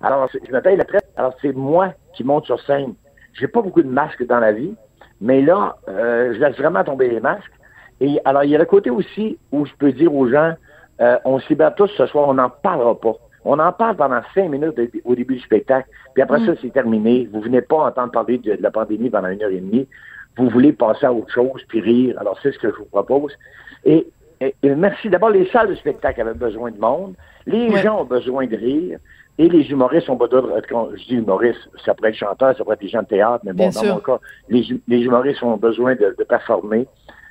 Alors, 0.00 0.30
je 0.32 0.50
me 0.50 0.60
paye 0.62 0.78
la 0.78 0.86
traite. 0.86 1.04
Alors, 1.16 1.34
c'est 1.42 1.54
moi 1.54 1.92
qui 2.14 2.24
monte 2.24 2.46
sur 2.46 2.58
scène. 2.62 2.94
J'ai 3.34 3.46
pas 3.46 3.60
beaucoup 3.60 3.82
de 3.82 3.88
masques 3.88 4.26
dans 4.26 4.40
la 4.40 4.52
vie, 4.52 4.74
mais 5.20 5.42
là, 5.42 5.76
euh, 5.86 6.32
je 6.32 6.40
laisse 6.40 6.56
vraiment 6.56 6.82
tomber 6.82 7.08
les 7.08 7.20
masques. 7.20 7.52
Et 8.00 8.18
alors, 8.24 8.44
il 8.44 8.50
y 8.50 8.56
a 8.56 8.58
le 8.58 8.64
côté 8.64 8.88
aussi 8.88 9.38
où 9.52 9.66
je 9.66 9.72
peux 9.78 9.92
dire 9.92 10.14
aux 10.14 10.26
gens, 10.26 10.54
euh, 11.02 11.18
on 11.26 11.40
s'y 11.40 11.54
bat 11.54 11.72
tous 11.72 11.88
ce 11.88 12.06
soir, 12.06 12.26
on 12.26 12.34
n'en 12.34 12.48
parlera 12.48 12.98
pas. 12.98 13.16
On 13.44 13.58
en 13.58 13.72
parle 13.72 13.96
pendant 13.96 14.22
cinq 14.34 14.48
minutes 14.48 14.80
au 15.04 15.14
début 15.14 15.34
du 15.34 15.40
spectacle, 15.40 15.90
puis 16.14 16.22
après 16.22 16.40
mhm. 16.40 16.46
ça, 16.46 16.52
c'est 16.62 16.72
terminé. 16.72 17.28
Vous 17.30 17.42
venez 17.42 17.60
pas 17.60 17.84
entendre 17.84 18.12
parler 18.12 18.38
de, 18.38 18.56
de, 18.56 18.62
la 18.62 18.70
pandémie 18.70 19.10
pendant 19.10 19.28
une 19.28 19.42
heure 19.42 19.50
et 19.50 19.60
demie 19.60 19.86
vous 20.36 20.48
voulez 20.48 20.72
passer 20.72 21.06
à 21.06 21.12
autre 21.12 21.32
chose 21.32 21.62
puis 21.68 21.80
rire. 21.80 22.16
Alors, 22.18 22.38
c'est 22.42 22.52
ce 22.52 22.58
que 22.58 22.70
je 22.70 22.76
vous 22.76 22.86
propose. 22.86 23.32
Et, 23.84 24.06
merci. 24.62 25.08
D'abord, 25.08 25.30
les 25.30 25.46
salles 25.50 25.68
de 25.68 25.74
spectacle 25.74 26.20
avaient 26.20 26.34
besoin 26.34 26.70
de 26.70 26.78
monde. 26.78 27.14
Les 27.46 27.70
gens 27.82 28.00
ont 28.00 28.04
besoin 28.04 28.46
de 28.46 28.56
rire. 28.56 28.98
Et 29.36 29.48
les 29.48 29.68
humoristes 29.70 30.08
ont 30.08 30.16
besoin 30.16 30.42
de... 30.42 30.62
Quand 30.68 30.90
je 30.94 31.04
dis 31.04 31.14
humoristes, 31.14 31.68
ça 31.84 31.94
pourrait 31.94 32.10
être 32.10 32.16
chanteur, 32.16 32.56
ça 32.56 32.62
pourrait 32.62 32.74
être 32.74 32.82
des 32.82 32.88
gens 32.88 33.02
de 33.02 33.08
théâtre, 33.08 33.44
mais 33.44 33.52
bon, 33.52 33.68
dans 33.68 33.84
mon 33.94 33.98
cas, 33.98 34.20
les, 34.48 34.64
humoristes 34.88 35.42
ont 35.42 35.56
besoin 35.56 35.96
de, 35.96 36.14
performer. 36.28 36.86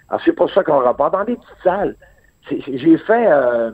Alors, 0.10 0.22
c'est 0.26 0.34
pour 0.34 0.52
ça 0.52 0.64
qu'on 0.64 0.80
rapporte 0.80 1.14
dans 1.14 1.24
des 1.24 1.36
petites 1.36 1.64
salles. 1.64 1.96
J'ai 2.50 2.98
fait 2.98 3.26
euh, 3.32 3.72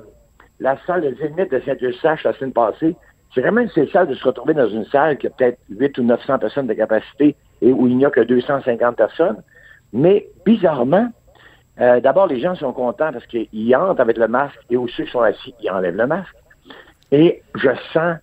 la 0.60 0.78
salle 0.86 1.02
de 1.02 1.16
Zénith 1.16 1.52
de 1.52 1.60
Saint-Eustache 1.60 2.24
la 2.24 2.34
semaine 2.34 2.54
passée. 2.54 2.96
C'est 3.34 3.42
vraiment 3.42 3.62
une 3.62 3.88
salle 3.88 4.08
de 4.08 4.14
se 4.14 4.24
retrouver 4.24 4.54
dans 4.54 4.70
une 4.70 4.86
salle 4.86 5.18
qui 5.18 5.26
a 5.26 5.32
peut-être 5.32 5.58
8 5.70 5.98
ou 5.98 6.04
900 6.04 6.38
personnes 6.38 6.68
de 6.68 6.74
capacité 6.74 7.36
et 7.62 7.72
où 7.72 7.88
il 7.88 7.98
n'y 7.98 8.06
a 8.06 8.10
que 8.10 8.22
250 8.22 8.96
personnes. 8.96 9.42
Mais 9.94 10.28
bizarrement, 10.46 11.10
euh, 11.82 12.00
d'abord, 12.02 12.28
les 12.28 12.40
gens 12.40 12.56
sont 12.56 12.74
contents 12.74 13.12
parce 13.12 13.26
qu'ils 13.26 13.76
entrent 13.76 14.02
avec 14.02 14.18
le 14.18 14.28
masque 14.28 14.60
et 14.70 14.78
où 14.78 14.88
ceux 14.88 15.06
qui 15.06 15.12
sont 15.12 15.22
assis, 15.22 15.54
ils 15.62 15.70
enlèvent 15.70 15.96
le 15.96 16.08
masque. 16.08 16.36
Et 17.12 17.42
je 17.56 17.70
sens 17.94 18.18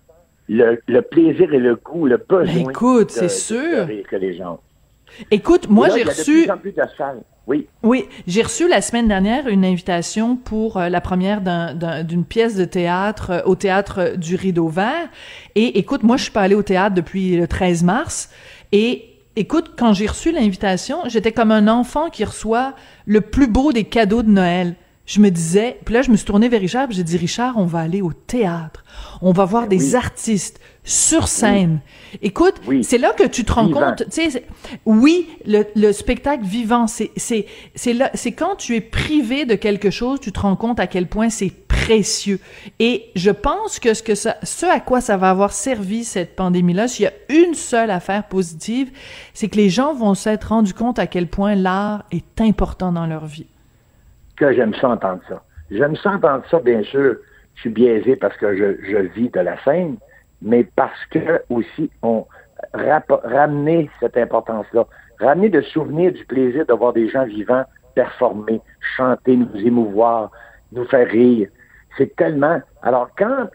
le, 0.47 1.01
plaisir 1.01 1.53
et 1.53 1.59
le 1.59 1.75
goût, 1.75 2.05
le 2.05 2.17
besoin. 2.17 2.69
écoute, 2.69 3.11
c'est 3.11 3.29
sûr. 3.29 3.87
que 4.09 4.15
les 4.15 4.35
gens 4.35 4.59
Écoute, 5.31 5.69
moi, 5.69 5.89
j'ai 5.89 6.03
reçu. 6.03 6.47
Oui. 7.47 7.67
Oui, 7.81 8.05
j'ai 8.27 8.41
reçu 8.41 8.67
la 8.67 8.81
semaine 8.81 9.07
dernière 9.07 9.47
une 9.47 9.63
invitation 9.63 10.35
pour 10.35 10.75
euh, 10.75 10.89
la 10.89 10.99
première 10.99 11.41
d'une 12.03 12.25
pièce 12.25 12.55
de 12.55 12.65
théâtre 12.65 13.31
euh, 13.31 13.41
au 13.45 13.55
théâtre 13.55 14.17
du 14.17 14.35
Rideau 14.35 14.67
Vert. 14.67 15.07
Et 15.55 15.79
écoute, 15.79 16.03
moi, 16.03 16.17
je 16.17 16.23
suis 16.23 16.31
pas 16.31 16.41
allée 16.41 16.55
au 16.55 16.63
théâtre 16.63 16.93
depuis 16.93 17.37
le 17.37 17.47
13 17.47 17.83
mars. 17.83 18.29
Et 18.73 19.05
Écoute, 19.39 19.73
quand 19.77 19.93
j'ai 19.93 20.07
reçu 20.07 20.31
l'invitation, 20.31 21.03
j'étais 21.05 21.31
comme 21.31 21.51
un 21.51 21.67
enfant 21.67 22.09
qui 22.09 22.25
reçoit 22.25 22.73
le 23.05 23.21
plus 23.21 23.45
beau 23.45 23.71
des 23.71 23.83
cadeaux 23.83 24.23
de 24.23 24.31
Noël. 24.31 24.73
Je 25.05 25.19
me 25.19 25.29
disais, 25.29 25.77
puis 25.85 25.93
là, 25.93 26.01
je 26.01 26.09
me 26.09 26.15
suis 26.15 26.25
tournée 26.25 26.49
vers 26.49 26.59
Richard, 26.59 26.87
j'ai 26.89 27.03
dit, 27.03 27.17
Richard, 27.17 27.53
on 27.57 27.65
va 27.65 27.81
aller 27.81 28.01
au 28.01 28.13
théâtre. 28.13 28.83
On 29.21 29.33
va 29.33 29.45
voir 29.45 29.67
des 29.67 29.93
artistes 29.93 30.59
sur 30.83 31.27
scène. 31.27 31.81
Écoute, 32.23 32.55
c'est 32.81 32.97
là 32.97 33.13
que 33.13 33.27
tu 33.27 33.45
te 33.45 33.53
rends 33.53 33.69
compte, 33.69 34.05
tu 34.11 34.31
sais, 34.31 34.43
oui, 34.87 35.27
le, 35.45 35.65
le, 35.75 35.91
spectacle 35.91 36.43
vivant, 36.43 36.87
c'est 36.87 37.11
c'est 37.15 37.45
c'est 37.75 37.93
là, 37.93 38.09
c'est 38.15 38.31
quand 38.31 38.55
tu 38.55 38.75
es 38.75 38.81
privé 38.81 39.45
de 39.45 39.53
quelque 39.53 39.91
chose, 39.91 40.19
tu 40.19 40.31
te 40.31 40.39
rends 40.39 40.55
compte 40.55 40.79
à 40.79 40.87
quel 40.87 41.07
point 41.07 41.29
c'est 41.29 41.51
Et 42.79 43.11
je 43.15 43.31
pense 43.31 43.79
que 43.79 43.93
ce 43.93 44.65
à 44.65 44.79
quoi 44.79 45.01
ça 45.01 45.17
va 45.17 45.29
avoir 45.29 45.51
servi 45.51 46.03
cette 46.03 46.35
pandémie-là, 46.35 46.87
s'il 46.87 47.05
y 47.05 47.07
a 47.07 47.13
une 47.29 47.53
seule 47.53 47.91
affaire 47.91 48.23
positive, 48.23 48.91
c'est 49.33 49.47
que 49.47 49.57
les 49.57 49.69
gens 49.69 49.93
vont 49.93 50.13
s'être 50.13 50.49
rendus 50.49 50.73
compte 50.73 50.99
à 50.99 51.07
quel 51.07 51.27
point 51.27 51.55
l'art 51.55 52.03
est 52.11 52.41
important 52.41 52.91
dans 52.91 53.07
leur 53.07 53.25
vie. 53.25 53.47
Que 54.35 54.53
j'aime 54.53 54.73
ça 54.75 54.89
entendre 54.89 55.21
ça. 55.27 55.43
J'aime 55.71 55.95
ça 55.95 56.11
entendre 56.11 56.43
ça, 56.49 56.59
bien 56.59 56.83
sûr. 56.83 57.15
Je 57.55 57.61
suis 57.61 57.69
biaisé 57.69 58.15
parce 58.15 58.37
que 58.37 58.55
je, 58.55 58.97
vis 59.15 59.29
de 59.29 59.39
la 59.39 59.61
scène, 59.63 59.97
mais 60.41 60.63
parce 60.75 61.05
que 61.09 61.41
aussi 61.49 61.89
on 62.03 62.25
ramener 62.73 63.89
cette 63.99 64.17
importance-là, 64.17 64.85
ramener 65.19 65.49
le 65.49 65.63
souvenir 65.63 66.11
du 66.11 66.25
plaisir 66.25 66.65
de 66.65 66.73
voir 66.73 66.93
des 66.93 67.09
gens 67.09 67.25
vivants 67.25 67.63
performer, 67.97 68.61
chanter, 68.95 69.35
nous 69.35 69.49
émouvoir, 69.55 70.31
nous 70.71 70.85
faire 70.85 71.07
rire. 71.07 71.49
C'est 71.97 72.15
tellement. 72.15 72.61
Alors 72.81 73.09
quand, 73.17 73.47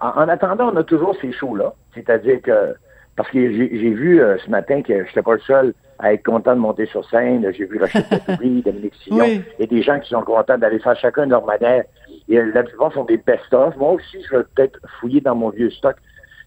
en, 0.00 0.28
attendant, 0.28 0.72
on 0.72 0.76
a 0.76 0.84
toujours 0.84 1.16
ces 1.20 1.32
shows-là, 1.32 1.72
c'est-à-dire 1.94 2.40
que 2.42 2.74
parce 3.16 3.30
que 3.30 3.38
j'ai 3.40 3.90
vu 3.90 4.20
euh, 4.20 4.38
ce 4.38 4.50
matin 4.50 4.82
que 4.82 4.94
je 4.94 5.02
n'étais 5.02 5.22
pas 5.22 5.34
le 5.34 5.40
seul 5.40 5.74
à 5.98 6.14
être 6.14 6.24
content 6.24 6.54
de 6.54 6.60
monter 6.60 6.86
sur 6.86 7.08
scène. 7.10 7.46
J'ai 7.52 7.66
vu 7.66 7.78
Rachel 7.78 8.04
Patoury, 8.08 8.62
Dominique 8.64 8.94
Sillon, 9.04 9.42
et 9.58 9.66
des 9.66 9.82
gens 9.82 10.00
qui 10.00 10.08
sont 10.08 10.22
contents 10.22 10.56
d'aller 10.56 10.78
faire 10.78 10.96
chacun 10.96 11.26
leur 11.26 11.44
manière. 11.44 11.84
Et 12.28 12.38
euh, 12.38 12.50
la 12.54 12.62
plupart 12.62 12.92
sont 12.92 13.04
des 13.04 13.18
best-of. 13.18 13.76
Moi 13.76 13.92
aussi, 13.92 14.22
je 14.22 14.36
vais 14.36 14.44
peut-être 14.54 14.78
fouiller 14.98 15.20
dans 15.20 15.34
mon 15.34 15.50
vieux 15.50 15.70
stock 15.70 15.96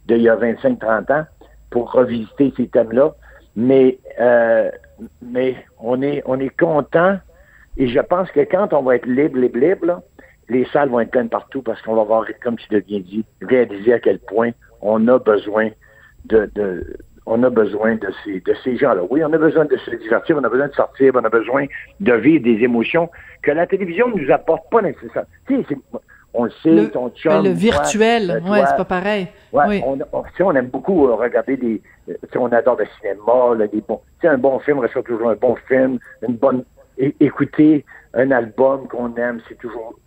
d'il 0.08 0.22
y 0.22 0.30
a 0.30 0.36
25-30 0.36 1.14
ans 1.14 1.26
pour 1.70 1.92
revisiter 1.92 2.52
ces 2.58 2.68
thèmes-là. 2.68 3.14
Mais 3.56 4.00
euh, 4.20 4.72
mais 5.22 5.56
on 5.80 6.02
est, 6.02 6.24
on 6.26 6.40
est 6.40 6.56
content 6.58 7.18
et 7.78 7.88
je 7.88 8.00
pense 8.00 8.32
que 8.32 8.40
quand 8.42 8.74
on 8.74 8.84
va 8.84 8.96
être 8.96 9.06
libre, 9.06 9.38
libre, 9.38 9.60
libre, 9.60 10.02
les 10.50 10.66
salles 10.66 10.90
vont 10.90 11.00
être 11.00 11.12
pleines 11.12 11.30
partout 11.30 11.62
parce 11.62 11.82
qu'on 11.82 11.96
va 11.96 12.04
voir, 12.04 12.26
comme 12.44 12.58
tu 12.58 12.66
l'as 12.72 12.82
bien 12.82 13.00
dit, 13.00 13.26
réaliser 13.42 13.94
à 13.94 14.00
quel 14.00 14.20
point 14.20 14.52
on 14.82 15.08
a 15.08 15.20
besoin 15.20 15.70
de, 16.26 16.50
de 16.56 16.98
on 17.26 17.42
a 17.44 17.50
besoin 17.50 17.96
de 17.96 18.08
ces, 18.24 18.40
de 18.40 18.54
ces 18.64 18.78
gens-là. 18.78 19.02
Oui, 19.10 19.24
on 19.24 19.34
a 19.34 19.38
besoin 19.38 19.66
de 19.66 19.78
se 19.78 19.96
divertir, 19.96 20.38
on 20.38 20.44
a 20.44 20.50
besoin 20.50 20.68
de 20.68 20.76
sortir, 20.76 21.12
on 21.16 21.24
a 21.24 21.30
besoin 21.30 21.66
de 22.00 22.14
vivre 22.14 22.44
des 22.44 22.64
émotions 22.64 23.10
que 23.42 23.52
la 23.52 23.66
télévision 23.66 24.10
ne 24.10 24.22
nous 24.22 24.32
apporte 24.32 24.70
pas 24.70 24.82
nécessairement. 24.82 25.28
Tu 25.48 25.64
sais, 25.64 25.78
on 26.36 26.44
le 26.44 26.52
sait, 26.62 26.70
le, 26.70 26.90
ton 26.90 27.10
chum. 27.10 27.44
Le 27.44 27.50
virtuel, 27.50 28.44
oui, 28.46 28.60
c'est 28.68 28.78
pas 28.78 28.86
pareil. 28.86 29.28
Ouais, 29.54 29.64
oui. 29.68 29.82
on, 29.86 29.98
on, 30.12 30.24
on, 30.40 30.56
aime 30.56 30.68
beaucoup 30.68 31.08
euh, 31.08 31.16
regarder 31.16 31.58
des. 31.58 31.82
on 32.36 32.52
adore 32.52 32.78
le 32.78 32.86
cinéma, 33.00 33.56
là, 33.58 33.68
des 33.68 33.82
bons. 33.82 34.02
Tu 34.20 34.28
sais, 34.28 34.28
un 34.28 34.38
bon 34.38 34.60
film 34.60 34.80
reçoit 34.80 35.02
toujours 35.02 35.30
un 35.30 35.36
bon 35.36 35.56
film, 35.68 35.98
une 36.28 36.36
bonne. 36.36 36.64
Écouter 36.98 37.84
un 38.14 38.32
album 38.32 38.88
qu'on 38.88 39.14
aime, 39.16 39.42
c'est 39.50 39.58
toujours 39.58 39.96
euh, 39.96 40.05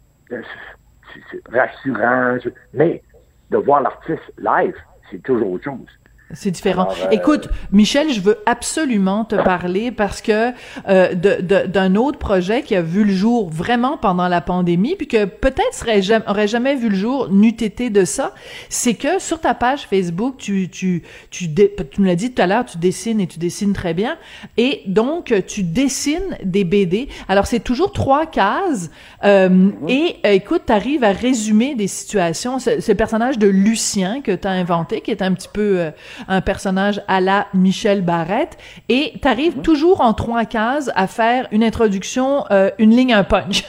rassurant. 1.50 2.38
Mais 2.74 3.02
de 3.50 3.56
voir 3.56 3.82
l'artiste 3.82 4.32
live, 4.38 4.76
c'est 5.10 5.22
toujours 5.22 5.52
autre 5.52 5.64
chose. 5.64 5.88
C'est 6.34 6.50
différent. 6.50 6.82
Alors, 6.82 6.96
euh... 7.06 7.10
Écoute, 7.10 7.48
Michel, 7.72 8.12
je 8.12 8.20
veux 8.20 8.38
absolument 8.44 9.24
te 9.24 9.34
parler 9.34 9.90
parce 9.90 10.20
que 10.20 10.52
euh, 10.86 11.14
d'un 11.14 11.94
autre 11.94 12.18
projet 12.18 12.62
qui 12.62 12.74
a 12.76 12.82
vu 12.82 13.04
le 13.04 13.12
jour 13.12 13.48
vraiment 13.48 13.96
pendant 13.96 14.28
la 14.28 14.42
pandémie, 14.42 14.94
puis 14.94 15.08
que 15.08 15.24
peut-être 15.24 15.72
serait 15.72 16.02
jamais, 16.02 16.28
aurait 16.28 16.48
jamais 16.48 16.74
vu 16.74 16.90
le 16.90 16.96
jour 16.96 17.28
n'eût 17.30 17.48
été 17.48 17.88
de 17.88 18.04
ça. 18.04 18.34
C'est 18.68 18.92
que 18.92 19.18
sur 19.18 19.40
ta 19.40 19.54
page 19.54 19.86
Facebook, 19.86 20.34
tu 20.36 20.68
tu 20.68 21.02
tu, 21.30 21.48
tu 21.54 22.00
me 22.00 22.06
l'as 22.06 22.14
dit 22.14 22.32
tout 22.32 22.42
à 22.42 22.46
l'heure, 22.46 22.66
tu 22.66 22.76
dessines 22.76 23.20
et 23.20 23.26
tu 23.26 23.38
dessines 23.38 23.72
très 23.72 23.94
bien, 23.94 24.18
et 24.58 24.82
donc 24.86 25.32
tu 25.46 25.62
dessines 25.62 26.36
des 26.44 26.64
BD. 26.64 27.08
Alors 27.28 27.46
c'est 27.46 27.60
toujours 27.60 27.92
trois 27.92 28.26
cases 28.26 28.90
euh, 29.24 29.70
et 29.88 30.16
écoute, 30.24 30.62
tu 30.66 30.72
arrives 30.72 31.04
à 31.04 31.12
résumer 31.12 31.74
des 31.74 31.88
situations. 31.88 32.58
C'est 32.58 32.86
le 32.86 32.94
personnage 32.94 33.38
de 33.38 33.46
Lucien 33.46 34.20
que 34.20 34.32
tu 34.32 34.46
as 34.46 34.50
inventé, 34.50 35.00
qui 35.00 35.10
est 35.10 35.22
un 35.22 35.32
petit 35.32 35.48
peu 35.50 35.90
un 36.26 36.40
personnage 36.40 37.02
à 37.08 37.20
la 37.20 37.46
Michel 37.54 38.02
Barrette, 38.02 38.56
et 38.88 39.12
tu 39.20 39.28
arrives 39.28 39.58
mmh. 39.58 39.62
toujours 39.62 40.00
en 40.00 40.12
trois 40.12 40.44
cases 40.44 40.90
à 40.94 41.06
faire 41.06 41.46
une 41.52 41.62
introduction, 41.62 42.44
euh, 42.50 42.70
une 42.78 42.90
ligne, 42.90 43.12
un 43.12 43.24
punch. 43.24 43.64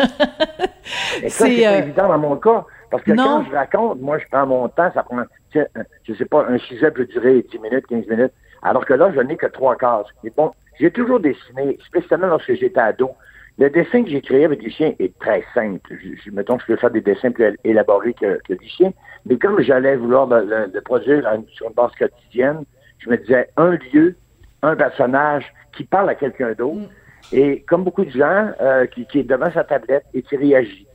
c'est 1.27 1.67
euh... 1.67 1.79
évident 1.79 2.07
dans 2.07 2.17
mon 2.17 2.35
cas, 2.37 2.65
parce 2.89 3.03
que 3.03 3.11
non. 3.11 3.23
quand 3.23 3.45
je 3.49 3.55
raconte, 3.55 4.01
moi, 4.01 4.17
je 4.17 4.25
prends 4.31 4.45
mon 4.45 4.67
temps, 4.69 4.91
ça 4.93 5.03
prend, 5.03 5.23
je 5.53 6.13
sais 6.13 6.25
pas, 6.25 6.45
un 6.47 6.57
sujet 6.57 6.91
peut 6.91 7.05
durer 7.05 7.45
10 7.51 7.59
minutes, 7.59 7.85
15 7.87 8.07
minutes, 8.07 8.33
alors 8.61 8.85
que 8.85 8.93
là, 8.93 9.11
je 9.15 9.19
n'ai 9.21 9.37
que 9.37 9.47
trois 9.47 9.75
cases. 9.75 10.07
Et 10.23 10.31
bon, 10.35 10.51
j'ai 10.79 10.91
toujours 10.91 11.19
dessiné, 11.19 11.77
spécialement 11.85 12.27
lorsque 12.27 12.53
j'étais 12.53 12.79
ado. 12.79 13.11
Le 13.59 13.69
dessin 13.69 14.03
que 14.03 14.09
j'ai 14.09 14.21
créé 14.21 14.45
avec 14.45 14.63
Lucien 14.63 14.93
est 14.99 15.19
très 15.19 15.43
simple. 15.53 15.81
Je, 15.91 16.15
je, 16.23 16.31
mettons 16.31 16.55
que 16.55 16.63
je 16.63 16.67
peux 16.67 16.75
faire 16.77 16.91
des 16.91 17.01
dessins 17.01 17.31
plus 17.31 17.57
élaborés 17.65 18.13
que, 18.13 18.39
que 18.47 18.53
Lucien, 18.53 18.93
mais 19.25 19.37
comme 19.37 19.59
j'allais 19.61 19.97
vouloir 19.97 20.27
le, 20.27 20.45
le, 20.45 20.71
le 20.73 20.81
produire 20.81 21.29
sur 21.51 21.67
une 21.67 21.73
base 21.73 21.91
quotidienne, 21.99 22.63
je 22.99 23.09
me 23.09 23.17
disais 23.17 23.49
un 23.57 23.77
lieu, 23.93 24.15
un 24.61 24.77
personnage 24.77 25.45
qui 25.75 25.83
parle 25.83 26.09
à 26.09 26.15
quelqu'un 26.15 26.53
d'autre, 26.53 26.89
mm. 27.33 27.35
et 27.37 27.61
comme 27.67 27.83
beaucoup 27.83 28.05
de 28.05 28.11
gens, 28.11 28.51
euh, 28.61 28.85
qui, 28.85 29.05
qui, 29.07 29.19
est 29.19 29.23
devant 29.23 29.51
sa 29.51 29.65
tablette 29.65 30.05
et 30.13 30.21
qui 30.21 30.37
réagit, 30.37 30.87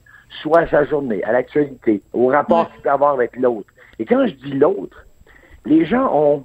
soit 0.42 0.60
à 0.60 0.66
sa 0.68 0.84
journée, 0.84 1.22
à 1.24 1.32
l'actualité, 1.32 2.00
au 2.14 2.28
rapport 2.28 2.64
mm. 2.64 2.72
qu'il 2.72 2.82
peut 2.82 2.90
avoir 2.90 3.12
avec 3.12 3.36
l'autre. 3.36 3.68
Et 3.98 4.06
quand 4.06 4.26
je 4.26 4.32
dis 4.32 4.54
l'autre, 4.54 5.04
les 5.66 5.84
gens 5.84 6.10
ont, 6.14 6.44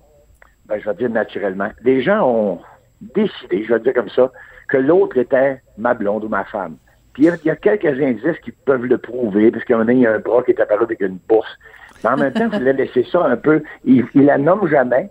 ben, 0.65 0.79
je 0.79 0.89
vais 0.89 0.95
dire 0.95 1.09
naturellement, 1.09 1.69
les 1.83 2.01
gens 2.01 2.27
ont 2.27 2.59
décidé, 2.99 3.63
je 3.63 3.73
vais 3.73 3.79
dire 3.79 3.93
comme 3.93 4.09
ça, 4.09 4.29
que 4.69 4.77
l'autre 4.77 5.17
était 5.17 5.61
ma 5.77 5.93
blonde 5.93 6.23
ou 6.23 6.29
ma 6.29 6.45
femme. 6.45 6.75
Puis 7.13 7.25
il 7.25 7.33
y, 7.43 7.47
y, 7.47 7.51
a 7.51 7.55
quelques 7.55 7.99
indices 8.01 8.39
qui 8.43 8.51
peuvent 8.51 8.85
le 8.85 8.97
prouver, 8.97 9.51
parce 9.51 9.65
qu'à 9.65 9.75
un 9.75 9.77
moment 9.79 9.87
donné, 9.87 9.99
il 9.99 10.03
y 10.03 10.07
a 10.07 10.13
un 10.13 10.19
bras 10.19 10.43
qui 10.43 10.51
est 10.51 10.59
apparu 10.59 10.83
avec 10.83 11.01
une 11.01 11.17
bourse. 11.27 11.57
Mais 12.03 12.09
en 12.11 12.17
même 12.17 12.33
temps, 12.33 12.47
il 12.51 12.59
voulait 12.59 12.73
laisser 12.73 13.05
ça 13.11 13.25
un 13.25 13.35
peu. 13.35 13.63
Il, 13.83 14.05
il 14.13 14.25
la 14.25 14.37
nomme 14.37 14.67
jamais. 14.67 15.09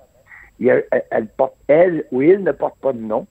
Il, 0.58 0.68
elle, 0.68 1.04
elle, 1.10 1.26
porte, 1.26 1.54
elle 1.68 2.04
ou 2.10 2.22
il 2.22 2.42
ne 2.42 2.52
porte 2.52 2.78
pas 2.80 2.92
de 2.92 3.00
nom. 3.00 3.26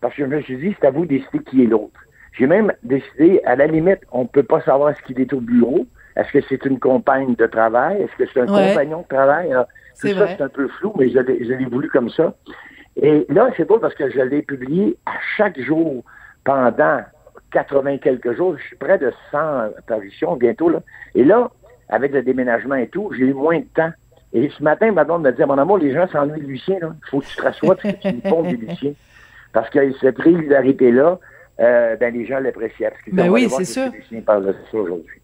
Parce 0.00 0.14
que 0.14 0.24
je 0.24 0.28
me 0.28 0.40
suis 0.42 0.56
dit, 0.56 0.74
c'est 0.80 0.86
à 0.86 0.90
vous 0.90 1.04
de 1.04 1.10
décider 1.10 1.38
qui 1.40 1.62
est 1.62 1.66
l'autre. 1.66 2.00
J'ai 2.32 2.46
même 2.46 2.72
décidé, 2.82 3.40
à 3.44 3.56
la 3.56 3.66
limite, 3.66 4.00
on 4.12 4.22
ne 4.22 4.26
peut 4.28 4.42
pas 4.42 4.60
savoir 4.60 4.94
ce 4.96 5.02
qu'il 5.02 5.20
est 5.20 5.32
au 5.32 5.40
bureau. 5.40 5.86
Est-ce 6.16 6.32
que 6.32 6.40
c'est 6.48 6.64
une 6.64 6.78
compagne 6.78 7.34
de 7.34 7.46
travail? 7.46 8.02
Est-ce 8.02 8.16
que 8.16 8.30
c'est 8.32 8.40
un 8.40 8.52
ouais. 8.52 8.68
compagnon 8.70 9.02
de 9.02 9.08
travail? 9.14 9.52
Alors, 9.52 9.66
tout 10.00 10.08
ça, 10.08 10.28
c'est 10.28 10.42
un 10.42 10.48
peu 10.48 10.68
flou, 10.68 10.92
mais 10.98 11.08
je 11.08 11.18
l'ai 11.18 11.64
voulu 11.64 11.88
comme 11.88 12.10
ça. 12.10 12.34
Et 13.00 13.26
là, 13.28 13.50
c'est 13.56 13.66
beau 13.66 13.78
parce 13.78 13.94
que 13.94 14.10
je 14.10 14.20
l'ai 14.20 14.42
publié 14.42 14.96
à 15.06 15.12
chaque 15.36 15.60
jour 15.60 16.02
pendant 16.44 17.00
80 17.52 17.98
quelques 17.98 18.34
jours. 18.34 18.56
Je 18.58 18.64
suis 18.64 18.76
près 18.76 18.98
de 18.98 19.12
100 19.30 19.38
apparitions 19.78 20.36
bientôt. 20.36 20.68
Là. 20.68 20.80
Et 21.14 21.24
là, 21.24 21.50
avec 21.88 22.12
le 22.12 22.22
déménagement 22.22 22.76
et 22.76 22.88
tout, 22.88 23.12
j'ai 23.16 23.26
eu 23.26 23.34
moins 23.34 23.58
de 23.58 23.66
temps. 23.74 23.90
Et 24.32 24.50
ce 24.50 24.62
matin, 24.62 24.92
ma 24.92 25.04
blonde 25.04 25.22
me 25.22 25.30
dit, 25.30 25.42
mon 25.44 25.58
amour, 25.58 25.78
les 25.78 25.92
gens 25.92 26.08
s'ennuient 26.08 26.40
de 26.40 26.46
Lucien. 26.46 26.78
Il 26.80 27.10
faut 27.10 27.20
que 27.20 27.26
tu 27.26 27.36
te 27.36 27.42
rassoies 27.42 27.76
parce 27.76 27.94
que 27.94 28.08
tu 28.08 28.14
me 28.14 28.28
pondes 28.28 28.48
de 28.48 28.66
Lucien. 28.66 28.92
Parce 29.52 29.70
que 29.70 29.92
cette 30.00 30.18
régularité-là, 30.18 31.18
euh, 31.60 31.96
ben, 31.96 32.12
les 32.12 32.26
gens 32.26 32.40
l'appréciaient. 32.40 32.92
Ben 33.12 33.28
oui, 33.30 33.48
c'est 33.48 33.64
sûr. 33.64 33.90
Lucien 33.92 34.20
parle 34.20 34.46
de 34.46 34.52
ça 34.70 34.78
aujourd'hui. 34.78 35.20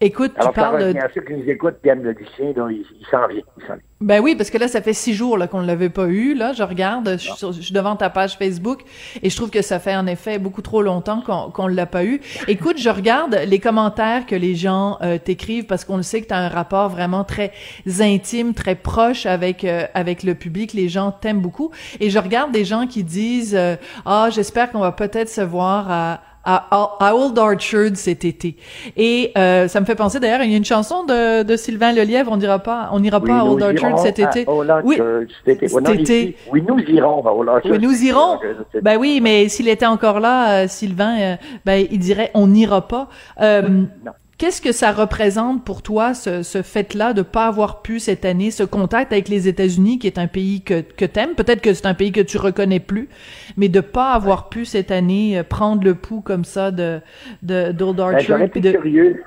Écoute, 0.00 0.32
Alors, 0.36 0.52
tu 0.52 0.60
parles 0.60 0.92
de... 0.92 0.98
ceux 1.14 1.20
qui 1.22 1.34
nous 1.34 1.48
écoutent 1.48 1.80
qui 1.82 1.88
aiment 1.88 2.02
le 2.02 2.12
lycée, 2.12 2.52
donc 2.52 2.70
il, 2.70 2.84
il 3.00 3.06
s'en 3.10 3.26
vient, 3.28 3.42
vient. 3.66 3.78
Ben 4.00 4.20
oui, 4.20 4.34
parce 4.34 4.50
que 4.50 4.58
là, 4.58 4.68
ça 4.68 4.82
fait 4.82 4.92
six 4.92 5.14
jours 5.14 5.38
là, 5.38 5.46
qu'on 5.46 5.62
ne 5.62 5.66
l'avait 5.66 5.88
pas 5.88 6.08
eu. 6.08 6.34
Là, 6.34 6.52
je 6.52 6.62
regarde, 6.62 7.16
je, 7.18 7.30
je, 7.52 7.60
suis 7.60 7.72
devant 7.72 7.96
ta 7.96 8.10
page 8.10 8.36
Facebook 8.36 8.82
et 9.22 9.30
je 9.30 9.36
trouve 9.36 9.48
que 9.48 9.62
ça 9.62 9.78
fait 9.78 9.96
en 9.96 10.06
effet 10.06 10.38
beaucoup 10.38 10.60
trop 10.60 10.82
longtemps 10.82 11.22
qu'on 11.22 11.50
qu'on 11.50 11.66
l'a 11.68 11.86
pas 11.86 12.04
eu. 12.04 12.20
Écoute, 12.46 12.76
je 12.78 12.90
regarde 12.90 13.38
les 13.46 13.60
commentaires 13.60 14.26
que 14.26 14.34
les 14.34 14.56
gens 14.56 14.98
euh, 15.00 15.16
t'écrivent 15.16 15.64
parce 15.64 15.86
qu'on 15.86 15.96
le 15.96 16.02
sait 16.02 16.20
que 16.20 16.26
tu 16.26 16.34
as 16.34 16.38
un 16.38 16.48
rapport 16.48 16.90
vraiment 16.90 17.24
très 17.24 17.52
intime, 18.00 18.52
très 18.52 18.74
proche 18.74 19.24
avec 19.24 19.64
euh, 19.64 19.86
avec 19.94 20.22
le 20.22 20.34
public. 20.34 20.74
Les 20.74 20.90
gens 20.90 21.10
t'aiment 21.10 21.40
beaucoup 21.40 21.70
et 21.98 22.10
je 22.10 22.18
regarde 22.18 22.52
des 22.52 22.66
gens 22.66 22.86
qui 22.86 23.04
disent 23.04 23.56
euh, 23.56 23.76
ah, 24.04 24.28
j'espère 24.30 24.70
qu'on 24.70 24.80
va 24.80 24.92
peut-être 24.92 25.30
se 25.30 25.40
voir 25.40 25.90
à 25.90 26.20
à, 26.44 26.96
à 27.00 27.14
Old 27.14 27.38
Orchard 27.38 27.90
cet 27.94 28.24
été. 28.24 28.56
Et 28.96 29.32
euh, 29.36 29.68
ça 29.68 29.80
me 29.80 29.86
fait 29.86 29.94
penser 29.94 30.20
d'ailleurs, 30.20 30.42
il 30.42 30.50
y 30.50 30.54
a 30.54 30.56
une 30.56 30.64
chanson 30.64 31.04
de, 31.04 31.42
de 31.42 31.56
Sylvain 31.56 31.92
Lelièvre, 31.92 32.30
on 32.32 32.36
dira 32.36 32.58
pas, 32.58 32.90
on 32.92 33.00
n'ira 33.00 33.18
oui, 33.18 33.28
pas 33.28 33.40
à 33.40 33.44
Old 33.44 33.62
Orchard 33.62 33.98
cet 33.98 34.18
été. 34.18 34.44
Old 34.46 34.70
Orchard 34.70 34.84
oui, 34.84 34.96
cet 35.44 35.62
été. 35.62 35.68
cet 35.68 35.88
été. 35.88 36.36
Oui, 36.52 36.62
nous 36.66 36.78
irons 36.78 37.26
à 37.26 37.32
Old 37.32 37.48
Orchard. 37.48 37.72
Oui, 37.72 37.78
nous 37.80 38.02
irons. 38.04 38.38
Ben 38.82 38.96
oui, 38.98 39.20
mais 39.22 39.48
s'il 39.48 39.68
était 39.68 39.86
encore 39.86 40.20
là, 40.20 40.64
euh, 40.64 40.68
Sylvain, 40.68 41.18
euh, 41.18 41.36
ben 41.64 41.86
il 41.90 41.98
dirait 41.98 42.30
on 42.34 42.46
n'ira 42.46 42.86
pas. 42.86 43.08
Euh, 43.40 43.62
non. 43.62 44.12
Qu'est-ce 44.44 44.60
que 44.60 44.72
ça 44.72 44.92
représente 44.92 45.64
pour 45.64 45.80
toi, 45.80 46.12
ce, 46.12 46.42
ce 46.42 46.60
fait-là, 46.60 47.14
de 47.14 47.22
pas 47.22 47.46
avoir 47.46 47.80
pu 47.80 47.98
cette 47.98 48.26
année 48.26 48.50
ce 48.50 48.62
contact 48.62 49.10
avec 49.10 49.30
les 49.30 49.48
États-Unis, 49.48 49.98
qui 49.98 50.06
est 50.06 50.18
un 50.18 50.26
pays 50.26 50.60
que, 50.60 50.82
que 50.82 51.06
t'aimes, 51.06 51.34
peut-être 51.34 51.62
que 51.62 51.72
c'est 51.72 51.86
un 51.86 51.94
pays 51.94 52.12
que 52.12 52.20
tu 52.20 52.36
reconnais 52.36 52.78
plus, 52.78 53.08
mais 53.56 53.70
de 53.70 53.80
pas 53.80 54.12
avoir 54.12 54.50
pu 54.50 54.66
cette 54.66 54.90
année 54.90 55.38
euh, 55.38 55.44
prendre 55.44 55.82
le 55.82 55.94
pouls 55.94 56.20
comme 56.20 56.44
ça 56.44 56.70
de 56.70 57.00
de 57.42 57.72
d'Old 57.72 57.98
Archer. 57.98 58.36
Ben, 58.36 58.50
de... 58.60 58.72
curieux, 58.72 59.24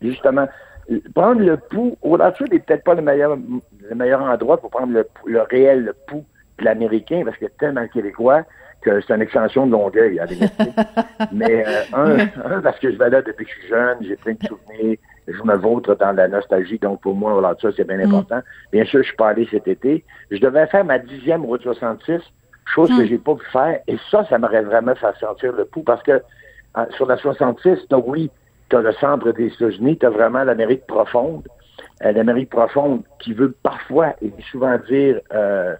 justement. 0.00 0.48
Prendre 1.14 1.42
le 1.42 1.58
pouls, 1.58 1.98
Old 2.00 2.22
Archer 2.22 2.44
n'est 2.50 2.60
peut-être 2.60 2.82
pas 2.84 2.94
le 2.94 3.02
meilleur 3.02 3.36
le 3.36 3.94
meilleur 3.94 4.22
endroit 4.22 4.56
pour 4.56 4.70
prendre 4.70 4.94
le, 4.94 5.06
le 5.26 5.42
réel 5.42 5.92
pouls 6.06 6.24
de 6.60 6.64
l'américain, 6.64 7.20
parce 7.26 7.36
que 7.36 7.44
tellement 7.60 7.86
québécois 7.88 8.44
que 8.86 9.00
c'est 9.00 9.14
une 9.14 9.22
extension 9.22 9.66
de 9.66 9.72
Longueuil, 9.72 10.20
à 10.20 10.26
Mais 11.32 11.66
euh, 11.66 11.82
un, 11.92 12.18
un, 12.44 12.60
parce 12.60 12.78
que 12.78 12.92
je 12.92 12.96
vais 12.96 13.10
là 13.10 13.20
depuis 13.20 13.44
que 13.44 13.50
je 13.50 13.58
suis 13.58 13.68
jeune, 13.68 13.98
j'ai 14.02 14.16
plein 14.16 14.34
de 14.34 14.46
souvenirs, 14.46 14.98
je 15.26 15.42
me 15.42 15.56
vautre 15.56 15.94
dans 15.96 16.12
la 16.12 16.28
nostalgie, 16.28 16.78
donc 16.78 17.00
pour 17.00 17.14
moi, 17.14 17.32
voilà, 17.32 17.56
ça, 17.60 17.68
c'est 17.76 17.86
bien 17.86 17.98
important. 17.98 18.38
Mm. 18.38 18.72
Bien 18.72 18.84
sûr, 18.84 19.00
je 19.02 19.08
suis 19.08 19.16
pas 19.16 19.30
allé 19.30 19.48
cet 19.50 19.66
été. 19.66 20.04
Je 20.30 20.38
devais 20.38 20.66
faire 20.68 20.84
ma 20.84 20.98
dixième 20.98 21.44
route 21.44 21.62
66, 21.62 22.20
chose 22.66 22.90
mm. 22.90 22.98
que 22.98 23.06
j'ai 23.06 23.18
pas 23.18 23.34
pu 23.34 23.46
faire, 23.52 23.80
et 23.88 23.96
ça, 24.10 24.24
ça 24.28 24.38
m'aurait 24.38 24.62
vraiment 24.62 24.94
fait 24.94 25.14
sentir 25.18 25.52
le 25.52 25.64
pouls, 25.64 25.82
parce 25.82 26.02
que 26.02 26.22
sur 26.90 27.06
la 27.06 27.16
66, 27.16 27.88
donc 27.88 28.04
oui, 28.06 28.30
tu 28.68 28.76
as 28.76 28.80
le 28.80 28.92
centre 28.92 29.32
des 29.32 29.46
États-Unis, 29.46 29.98
tu 29.98 30.06
as 30.06 30.10
vraiment 30.10 30.44
l'Amérique 30.44 30.86
profonde, 30.86 31.42
euh, 32.04 32.12
l'Amérique 32.12 32.50
profonde 32.50 33.02
qui 33.18 33.32
veut 33.32 33.54
parfois 33.62 34.14
et 34.20 34.30
souvent 34.50 34.76
dire 34.88 35.20
euh, 35.32 35.74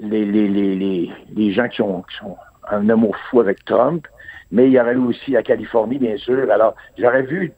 les, 0.00 0.24
les, 0.24 0.48
les, 0.48 1.10
les, 1.34 1.52
gens 1.52 1.68
qui, 1.68 1.82
ont, 1.82 2.02
qui 2.02 2.16
sont 2.16 2.36
un 2.70 2.88
amour 2.88 3.16
fou 3.28 3.40
avec 3.40 3.64
Trump, 3.64 4.06
mais 4.50 4.66
il 4.66 4.72
y 4.72 4.80
aurait 4.80 4.94
eu 4.94 4.98
aussi 4.98 5.32
la 5.32 5.42
Californie, 5.42 5.98
bien 5.98 6.16
sûr. 6.16 6.50
Alors, 6.50 6.74
j'aurais 6.98 7.22
vu, 7.22 7.52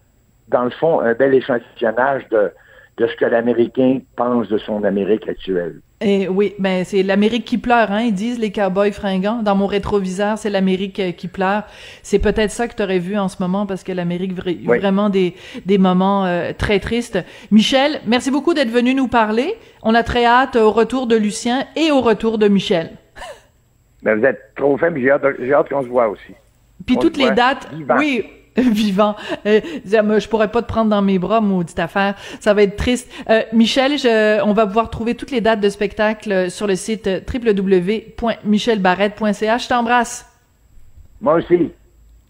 dans 0.49 0.65
le 0.65 0.71
fond, 0.71 1.01
un 1.01 1.15
bel 1.15 1.35
échantillonnage 1.35 2.29
de, 2.29 2.51
de 2.97 3.07
ce 3.07 3.17
que 3.17 3.25
l'Américain 3.25 4.01
pense 4.17 4.49
de 4.49 4.59
son 4.59 4.85
Amérique 4.85 5.29
actuelle. 5.29 5.81
Et 6.01 6.29
oui, 6.29 6.55
ben 6.61 6.85
c'est 6.85 7.03
l'Amérique 7.03 7.45
qui 7.45 7.59
pleure, 7.59 7.91
hein, 7.91 8.03
ils 8.03 8.15
disent 8.15 8.39
les 8.39 8.53
cowboys 8.53 8.93
fringants. 8.93 9.43
Dans 9.43 9.57
mon 9.57 9.67
rétroviseur, 9.67 10.39
c'est 10.39 10.51
l'Amérique 10.51 11.17
qui 11.17 11.27
pleure. 11.27 11.65
C'est 12.05 12.21
peut-être 12.21 12.53
ça 12.53 12.69
que 12.69 12.77
tu 12.77 12.83
aurais 12.85 13.01
vu 13.01 13.19
en 13.19 13.27
ce 13.27 13.43
moment 13.43 13.67
parce 13.67 13.83
que 13.83 13.91
l'Amérique 13.91 14.33
oui. 14.47 14.61
vraiment 14.65 15.11
des 15.11 15.35
des 15.67 15.77
moments 15.77 16.25
euh, 16.25 16.53
très 16.57 16.79
tristes. 16.79 17.19
Michel, 17.51 18.01
merci 18.07 18.31
beaucoup 18.31 18.55
d'être 18.55 18.71
venu 18.71 18.95
nous 18.95 19.09
parler. 19.09 19.57
On 19.83 19.93
a 19.95 20.05
très 20.05 20.25
hâte 20.25 20.55
au 20.55 20.71
retour 20.71 21.09
de 21.09 21.17
Lucien 21.17 21.67
et 21.75 21.91
au 21.91 22.01
retour 22.01 22.39
de 22.39 22.47
Michel. 22.47 22.91
Mais 24.05 24.15
vous 24.15 24.25
êtes 24.25 24.55
trop 24.55 24.77
fin, 24.79 24.95
j'ai 24.95 25.11
hâte, 25.11 25.69
qu'on 25.69 25.83
se 25.83 25.89
voit 25.89 26.09
aussi. 26.09 26.33
Puis 26.87 26.97
toutes 26.99 27.17
les 27.17 27.33
dates, 27.33 27.69
oui, 27.99 28.25
vivant. 28.63 29.17
Euh, 29.47 29.61
je 29.85 30.29
pourrais 30.29 30.51
pas 30.51 30.63
te 30.63 30.69
prendre 30.69 30.91
dans 30.91 31.03
mes 31.03 31.19
bras, 31.19 31.41
maudite 31.41 31.79
affaire. 31.79 32.15
Ça 32.41 32.55
va 32.55 32.63
être 32.63 32.77
triste. 32.77 33.11
Euh, 33.31 33.43
Michel, 33.53 33.99
je, 33.99 34.43
on 34.43 34.53
va 34.53 34.67
pouvoir 34.67 34.91
trouver 34.91 35.15
toutes 35.15 35.31
les 35.31 35.41
dates 35.41 35.61
de 35.61 35.69
spectacle 35.69 36.51
sur 36.51 36.67
le 36.67 36.75
site 36.77 37.09
www.michelbarrette.ca. 37.33 39.59
Je 39.59 39.69
t'embrasse. 39.69 40.27
Moi 41.21 41.35
aussi. 41.35 41.71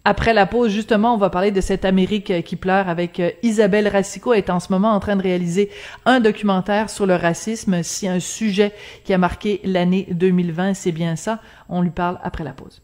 Après 0.05 0.33
la 0.33 0.45
pause, 0.45 0.71
justement, 0.71 1.13
on 1.13 1.17
va 1.17 1.29
parler 1.29 1.51
de 1.51 1.61
cette 1.61 1.85
Amérique 1.85 2.43
qui 2.43 2.55
pleure 2.55 2.87
avec 2.87 3.19
euh, 3.19 3.31
Isabelle 3.43 3.87
Racicot 3.87 4.33
est 4.33 4.49
en 4.49 4.59
ce 4.59 4.71
moment 4.71 4.91
en 4.91 4.99
train 4.99 5.15
de 5.15 5.21
réaliser 5.21 5.69
un 6.05 6.19
documentaire 6.19 6.89
sur 6.89 7.05
le 7.05 7.15
racisme. 7.15 7.83
Si 7.83 8.07
un 8.07 8.19
sujet 8.19 8.71
qui 9.03 9.13
a 9.13 9.17
marqué 9.17 9.59
l'année 9.63 10.07
2020, 10.09 10.73
c'est 10.73 10.93
bien 10.93 11.15
ça. 11.15 11.39
On 11.67 11.81
lui 11.81 11.91
parle 11.91 12.17
après 12.23 12.43
la 12.43 12.53
pause. 12.53 12.81